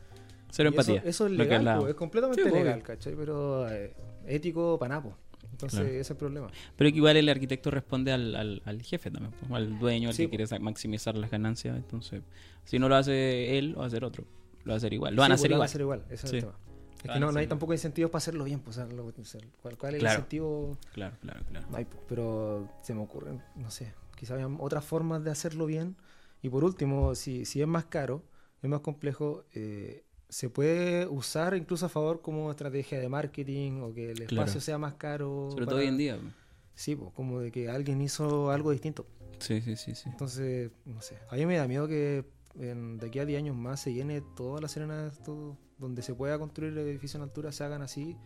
[0.50, 1.02] Cero Y empatía.
[1.04, 2.82] eso es legal, po, es completamente Sí, po, legal.
[2.82, 3.14] ¿cachai?
[3.16, 3.92] Pero eh,
[4.26, 5.16] ético panapo.
[5.50, 5.88] Entonces, Claro.
[5.92, 6.50] ese es el problema.
[6.76, 10.14] Pero que igual el arquitecto responde al, al, al jefe también, pues, al dueño, al
[10.14, 11.76] Sí, que quiere maximizar las ganancias.
[11.76, 12.22] Entonces,
[12.64, 14.24] si no lo hace él, lo va a hacer otro.
[14.64, 15.14] Lo va a hacer igual.
[15.14, 15.62] Lo van Sí, a pues, hacer lo van igual.
[15.62, 16.58] a hacer igual, ese es el tema.
[16.96, 17.48] Es que no, no hay igual.
[17.48, 20.18] tampoco incentivos para hacerlo bien, pues, o sea, ¿cuál, cuál es el Claro.
[20.18, 20.78] incentivo?
[20.92, 21.66] Claro, claro, claro.
[21.70, 25.66] No hay, pues, pero se me ocurren, no sé, quizás había otras formas de hacerlo
[25.66, 25.96] bien.
[26.42, 28.22] Y por último, si, si es más caro,
[28.62, 33.94] es más complejo, eh, se puede usar incluso a favor como estrategia de marketing o
[33.94, 34.60] que el espacio Claro.
[34.60, 35.48] sea más caro.
[35.50, 36.18] Sobre todo para- hoy en día.
[36.20, 36.32] pues.
[36.74, 39.06] Sí, pues, como de que alguien hizo algo distinto.
[39.38, 40.08] Sí, sí, sí, sí.
[40.08, 42.24] Entonces, no sé, a mí me da miedo que
[42.58, 46.14] en- de aquí a 10 años más se llene toda la Serena, todo, donde se
[46.14, 48.16] pueda construir edificios en altura, se hagan así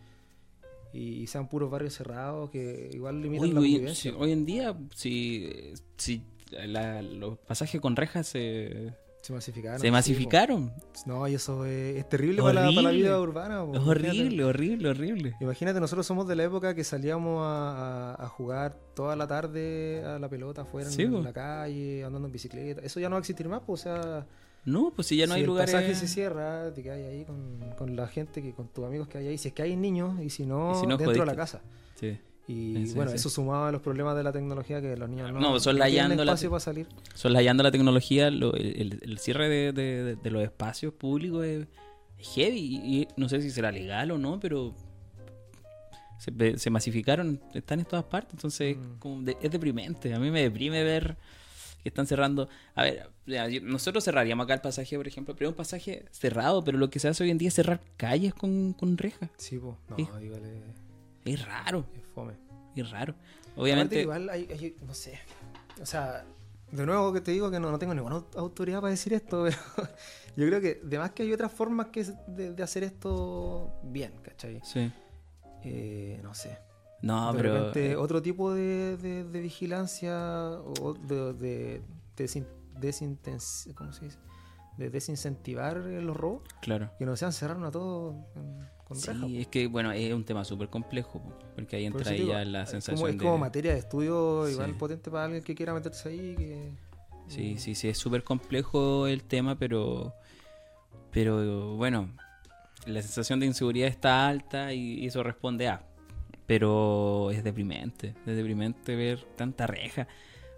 [0.93, 4.15] y, sean puros barrios cerrados que igual limitan Hoy, la hoy- convivencia.
[4.15, 5.49] hoy en día, si,
[5.97, 8.93] si la- los pasajes con rejas se,
[9.23, 9.79] Se masificaron.
[9.79, 10.69] se sí, masificaron.
[10.69, 10.83] po.
[11.05, 13.63] no, y eso es, es terrible para la, para la vida urbana.
[13.65, 13.73] po.
[13.73, 15.35] Es Imagínate- horrible, horrible, horrible.
[15.39, 20.03] Imagínate, nosotros somos de la época que salíamos a, a- a jugar toda la tarde
[20.05, 22.81] a la pelota afuera Sí, en la calle, andando en bicicleta.
[22.81, 24.27] Eso ya no va a existir más, pues, o sea,
[24.65, 25.73] No, pues si ya no si hay el lugares.
[25.73, 29.19] pasaje se cierra, te quedas ahí con, con la gente, que con tus amigos que
[29.19, 29.37] hay ahí.
[29.37, 31.61] Si es que hay niños y si no, Y si no, dentro de la casa.
[31.95, 32.17] Sí.
[32.47, 33.15] Y Sí, bueno, sí.
[33.15, 35.79] eso sumado a los problemas de la tecnología que los niños no, No, son tienen
[35.79, 36.87] layando la espacio te- para salir.
[37.13, 39.71] Soslayando la tecnología, lo- el, el- cierre de,
[40.21, 41.67] de- los espacios públicos es,
[42.35, 42.59] heavy.
[42.59, 44.73] Y, y no sé si será legal o no, pero
[46.57, 48.33] se, masificaron, están en todas partes.
[48.33, 48.99] Entonces Mm.
[48.99, 50.13] como de- es deprimente.
[50.13, 51.17] A mí me deprime ver
[51.81, 52.47] que están cerrando.
[52.75, 53.09] A ver,
[53.63, 56.99] nosotros cerraríamos acá el pasaje, por ejemplo, pero es un pasaje cerrado, pero lo que
[56.99, 59.29] se hace hoy en día es cerrar calles con, con rejas.
[59.37, 59.75] Sí, pues.
[59.89, 60.07] No, Sí.
[60.23, 60.63] igual es,
[61.25, 62.33] Es raro, fome.
[62.75, 63.13] es raro.
[63.13, 65.19] Aparte, Obviamente, igual hay, hay- no sé.
[65.81, 66.25] O sea,
[66.71, 69.43] de nuevo que te digo que no, no tengo ninguna au- autoridad para decir esto,
[69.75, 69.89] pero
[70.35, 74.59] yo creo que además que hay otras formas que de, de hacer esto bien, ¿cachai?
[74.63, 74.91] sí.
[75.65, 76.57] Eh, no sé.
[77.01, 77.53] No, de pero.
[77.53, 80.49] repente, eh, otro tipo de, de- de vigilancia
[80.81, 81.81] o de, de
[82.17, 82.47] desin-
[83.75, 84.17] ¿cómo se dice?
[84.77, 86.89] De desincentivar los robos, claro.
[86.97, 90.43] que no sean cerrarnos a todos en- con Sí, es que, bueno, es un tema
[90.45, 93.17] súper complejo, po, porque ahí Por entra ahí digo, ya la es sensación como, es
[93.17, 93.23] de...
[93.23, 94.75] como materia de estudio igual Sí.
[94.77, 96.35] potente para alguien que quiera meterse ahí.
[96.35, 96.71] Que...
[97.27, 100.13] Sí, sí, sí, es súper complejo el tema, pero,
[101.11, 102.09] pero bueno,
[102.85, 105.85] la sensación de inseguridad está alta y, y eso responde a.
[106.45, 110.07] Pero es deprimente, es deprimente ver tanta reja.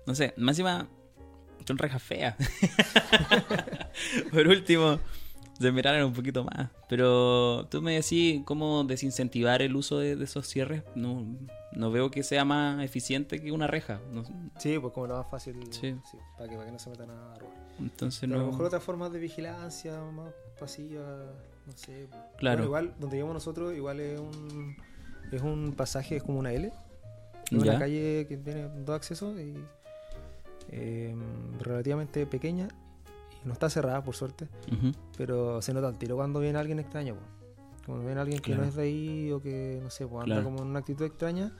[0.08, 0.88] No sé, más encima
[1.66, 2.36] son rejas feas.
[4.32, 5.00] Por último,
[5.60, 6.70] se miraran un poquito más.
[6.90, 10.84] Pero tú me decís cómo desincentivar el uso de, de esos cierres.
[10.96, 11.26] No,
[11.74, 14.00] no veo que sea más eficiente que una reja.
[14.12, 14.24] No-
[14.58, 15.56] Sí, pues como lo más fácil.
[15.72, 15.96] Sí.
[16.38, 17.56] para, que, para que no se metan a robar.
[17.80, 21.26] entonces Pero a lo mejor otras formas de vigilancia más pasivas,
[21.66, 22.08] no sé.
[22.10, 22.22] pues.
[22.38, 22.58] Claro.
[22.58, 24.76] Bueno, igual, donde vivimos nosotros, igual es un,
[25.32, 26.68] es un pasaje, es como una L.
[26.68, 29.54] Es una calle que tiene dos accesos y
[30.70, 31.16] eh,
[31.60, 32.68] relativamente pequeña.
[33.46, 34.48] No está cerrada, por suerte.
[35.18, 37.16] Pero se nota al tiro cuando viene alguien extraño.
[37.16, 37.28] pues.
[37.86, 38.64] Cuando viene alguien que Claro.
[38.64, 40.44] no es de ahí o que, no sé, pues anda Claro.
[40.46, 41.52] como en una actitud extraña.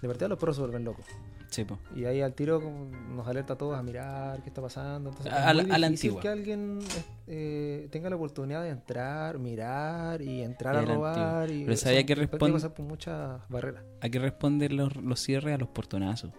[0.00, 1.04] De partida los perros se vuelven locos.
[1.50, 1.78] Sí, po.
[1.94, 5.10] Y ahí al tiro nos alerta a todos a mirar qué está pasando.
[5.10, 6.22] Entonces, A- es a la- muy a la difícil antigua.
[6.22, 6.78] que alguien
[7.26, 11.50] eh, tenga la oportunidad de entrar, mirar y entrar a A robar.
[11.50, 13.82] Y, Pero sabía que tiene responde- pasar por muchas barreras.
[14.00, 16.32] Hay que responder los, los cierres a los portonazos.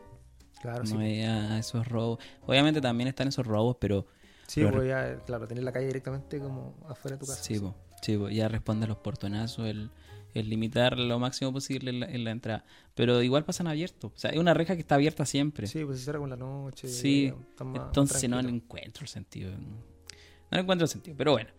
[0.61, 1.19] Claro, no sí.
[1.21, 2.19] es a esos robos.
[2.45, 4.05] Obviamente también están esos robos, pero
[4.47, 7.43] Sí, pero- pues ya, claro, tener la calle directamente como afuera de tu casa.
[7.43, 9.89] sí, po, sí, po, ya responde a los portonazos, el,
[10.33, 12.65] el limitar lo máximo posible en la, en la entrada.
[12.93, 14.11] Pero igual pasan abiertos.
[14.13, 15.65] O sea, es una reja que está abierta siempre.
[15.67, 16.87] Sí, pues se cierra con la noche.
[16.87, 19.51] Sí, Entonces no le encuentro el sentido.
[19.51, 21.15] No, no le encuentro el sentido.
[21.17, 21.49] Pero bueno.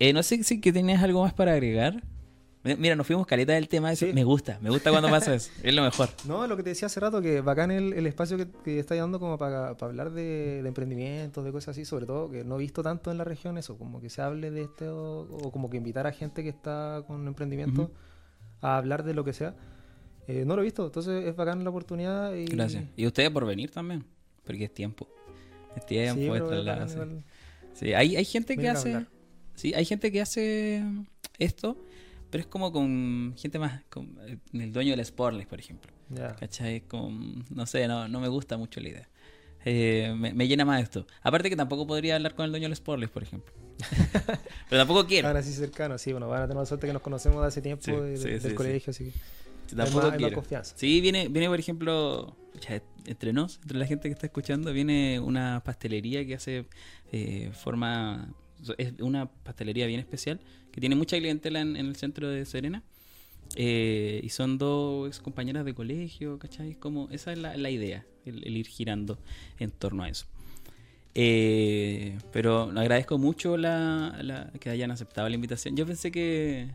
[0.00, 2.02] Eh, no sé si que tenías algo más para agregar.
[2.68, 3.92] Mi- Mira, nos fuimos caleta del tema.
[3.92, 4.12] Eso Sí.
[4.12, 4.58] me gusta.
[4.60, 5.50] Me gusta cuando pasa eso.
[5.62, 6.08] Es lo mejor.
[6.26, 8.94] No, lo que te decía hace rato, que bacán el, el espacio que, que está
[8.94, 12.56] dando como para, para hablar de, de emprendimientos, de cosas así, sobre todo que no
[12.56, 15.68] he visto tanto en la región eso, como que se hable de esto, o como
[15.70, 17.92] que invitar a gente que está con emprendimiento Ujú.
[18.62, 19.54] a hablar de lo que sea.
[20.26, 22.44] Eh, no lo he visto, entonces es bacán la oportunidad y...
[22.46, 22.84] Gracias.
[22.96, 24.04] Y ustedes por venir también.
[24.44, 25.08] Porque es tiempo.
[25.76, 26.94] Es tiempo, Sí, es bacán sí.
[26.94, 27.24] igual.
[27.72, 29.06] Sí, hay, hay gente que hace.
[29.54, 30.82] Sí, hay gente que hace
[31.38, 31.76] esto,
[32.30, 33.82] pero es como con gente más.
[33.90, 35.90] Con eh, el dueño del Sportles, por ejemplo.
[36.10, 36.34] Ya.
[36.36, 36.82] ¿Cachai?
[36.82, 39.08] Con, no sé, no, no me gusta mucho la idea.
[39.64, 41.06] Eh, me, me llena más esto.
[41.22, 43.52] Aparte que tampoco podría hablar con el dueño del Sportles, por ejemplo.
[44.68, 45.28] pero tampoco quiero.
[45.28, 47.60] Ahora sí cercanos, sí, bueno, van a tener la suerte que nos conocemos de hace
[47.62, 49.12] tiempo Sí, de- sí, del sí, colegio, así que...
[49.76, 50.34] Tampoco hay más- hay más quiero.
[50.36, 50.74] confianza.
[50.78, 55.20] Sí, viene, viene por ejemplo, ya, entre nos, entre la gente que está escuchando, viene
[55.20, 56.66] una pastelería que hace
[57.12, 58.32] eh, forma.
[58.78, 60.40] Es una pastelería bien especial
[60.72, 62.82] que tiene mucha clientela en, en el centro de Serena.
[63.56, 66.74] Eh, y son dos ex compañeras de colegio, ¿cachai?
[66.74, 69.18] Como, esa es la, la idea, el, el ir girando
[69.58, 70.26] en torno a eso.
[71.14, 75.76] Eh, pero agradezco mucho la, la- que hayan aceptado la invitación.
[75.76, 76.68] Yo pensé que,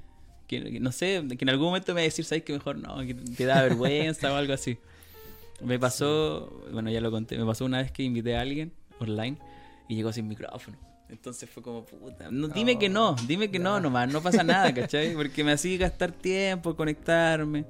[0.48, 2.78] que- que, no sé, que en algún momento me iba a decir, ¿sabes que mejor
[2.78, 2.98] no?
[3.06, 4.78] Que te da vergüenza o algo así.
[5.64, 9.38] Me pasó, bueno, ya lo conté, me pasó una vez que invité a alguien online
[9.88, 10.78] y llegó sin micrófono.
[11.10, 13.82] Entonces fue como, puta, no, dime que no, dime que no ya.
[13.82, 15.14] nomás, no pasa nada, ¿cachai?
[15.14, 17.66] Porque me hacía gastar tiempo, conectarme,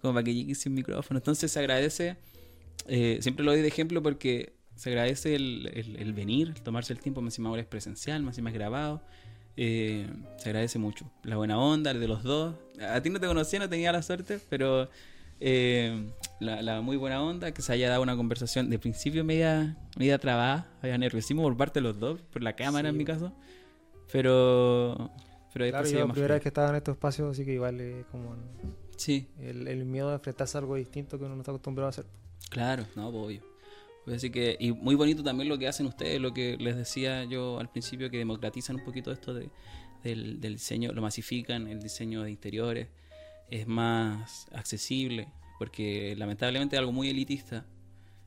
[0.00, 1.18] como para que llegue sin micrófono.
[1.18, 2.16] Entonces se agradece,
[2.88, 6.92] eh, siempre lo doy de ejemplo porque se agradece el, el- el venir, el tomarse
[6.92, 9.02] el tiempo, más encima ahora es presencial, más encima es grabado.
[9.56, 10.06] Eh,
[10.38, 11.10] se agradece mucho.
[11.22, 12.54] La buena onda, el de los dos.
[12.80, 14.88] A ti no te conocía, no tenía la suerte, pero
[15.44, 19.76] eh, la, la muy buena onda, que se haya dado una conversación de principio media,
[19.96, 23.04] media trabada, había nerviosismo por parte de los dos, por la cámara en Sí, mi
[23.04, 23.20] bueno.
[23.20, 23.34] caso.
[24.10, 25.10] Pero,
[25.52, 26.40] pero Claro, yo la primera vez fluido.
[26.42, 28.36] que estaba en estos espacios, así que igual es como
[28.96, 31.90] Sí, el, el miedo de enfrentarse a algo distinto que uno no está acostumbrado a
[31.90, 32.06] hacer.
[32.50, 33.42] Claro, no, pues, obvio.
[34.04, 37.24] Pues Así que, y muy bonito también lo que hacen ustedes, lo que les decía
[37.24, 39.48] yo al principio, que democratizan un poquito esto de,
[40.02, 42.88] del, del diseño, lo masifican, el diseño de interiores,
[43.52, 45.28] es más accesible,
[45.58, 47.66] porque lamentablemente es algo muy elitista.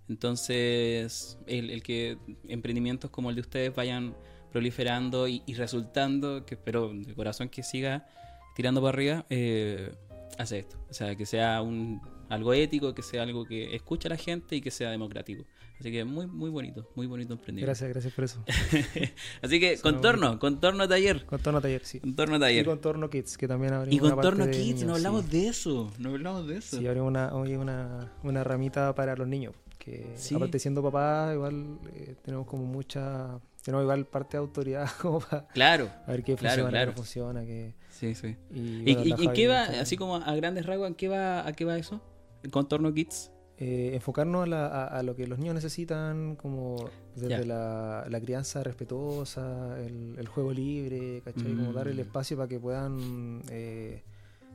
[0.07, 4.15] Entonces, el, el que emprendimientos como el de ustedes vayan
[4.51, 8.07] proliferando y, y resultando, que espero de corazón que siga
[8.55, 9.91] tirando para arriba, eh,
[10.37, 10.77] hace esto.
[10.89, 14.55] O sea, que sea un algo ético, que sea algo que escuche a la gente
[14.55, 15.45] y que sea democrático.
[15.79, 17.67] Así que muy, muy bonito, muy bonito emprendimiento.
[17.67, 18.43] Gracias, gracias por eso.
[19.41, 21.99] Así que Suena contorno, contorno taller, Contorno taller, sí.
[21.99, 22.65] contorno Y taller.
[22.65, 25.31] Contorno Kids, que también abrimos Y una parte contorno kids, niños, no hablamos sí.
[25.31, 26.77] de eso, no hablamos de eso.
[26.79, 29.53] Sí, abrimos una, hoy una, una ramita para los niños.
[29.77, 30.33] Que Sí.
[30.35, 33.39] aparte siendo papá, igual eh, tenemos como mucha.
[33.63, 36.91] Tenemos igual parte de autoridad como para Claro, ver qué Claro, funciona, claro.
[36.91, 37.45] qué funciona.
[37.45, 38.35] Qué, sí, sí.
[38.53, 38.59] y,
[38.91, 41.65] ¿Y, bueno, y- y qué va, así como a grandes rasgos, qué va, a qué
[41.65, 42.01] va eso?
[42.45, 43.31] ¿El contorno kids?
[43.57, 48.19] eh, enfocarnos a, la- a- a lo que los niños necesitan, como desde la, la
[48.21, 51.55] crianza respetuosa, el, el juego libre, ¿cachai?
[51.55, 52.01] Como dar el Mm.
[52.01, 54.03] espacio para que puedan eh,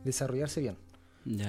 [0.05, 0.77] desarrollarse bien.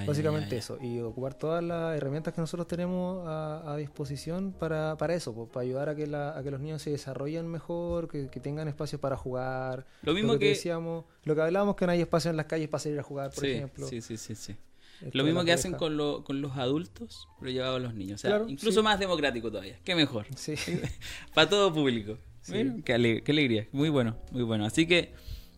[0.06, 5.14] Básicamente eso, y ocupar todas las herramientas que nosotros tenemos a, a disposición para, para
[5.14, 8.28] eso, pues, para ayudar a que, la- a que los niños se desarrollen mejor, que,
[8.28, 9.86] que tengan espacios para jugar.
[10.02, 10.48] Lo mismo que, te que...
[10.50, 13.30] decíamos, lo que hablábamos que no hay espacio en las calles para salir a jugar,
[13.32, 13.86] por sí, ejemplo.
[13.86, 14.56] sí, sí, sí, sí.
[15.04, 18.16] Esto Lo mismo que hacen con, lo- con los adultos, pero llevado a los niños.
[18.16, 18.84] O sea, Claro, incluso sí.
[18.84, 19.78] más democrático todavía.
[19.84, 20.26] Qué mejor.
[20.36, 20.54] Sí,
[21.34, 22.18] Para todo público.
[22.40, 22.52] Sí.
[22.52, 23.68] Bueno, qué, ale- qué alegría.
[23.72, 24.64] Muy bueno, muy bueno.
[24.64, 25.12] Así que,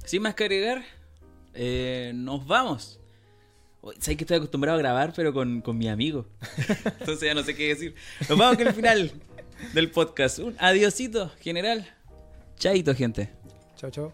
[0.04, 0.82] sin más que agregar,
[1.54, 3.00] eh, nos vamos.
[3.98, 6.26] Sabes que estoy acostumbrado a grabar, pero con, con mi amigo.
[7.00, 7.94] Entonces ya no sé qué decir.
[8.28, 9.12] Nos vamos con el final
[9.74, 10.38] del podcast.
[10.38, 11.86] Un adiosito, general.
[12.56, 13.28] Chaito, gente.
[13.76, 14.12] chao, chao.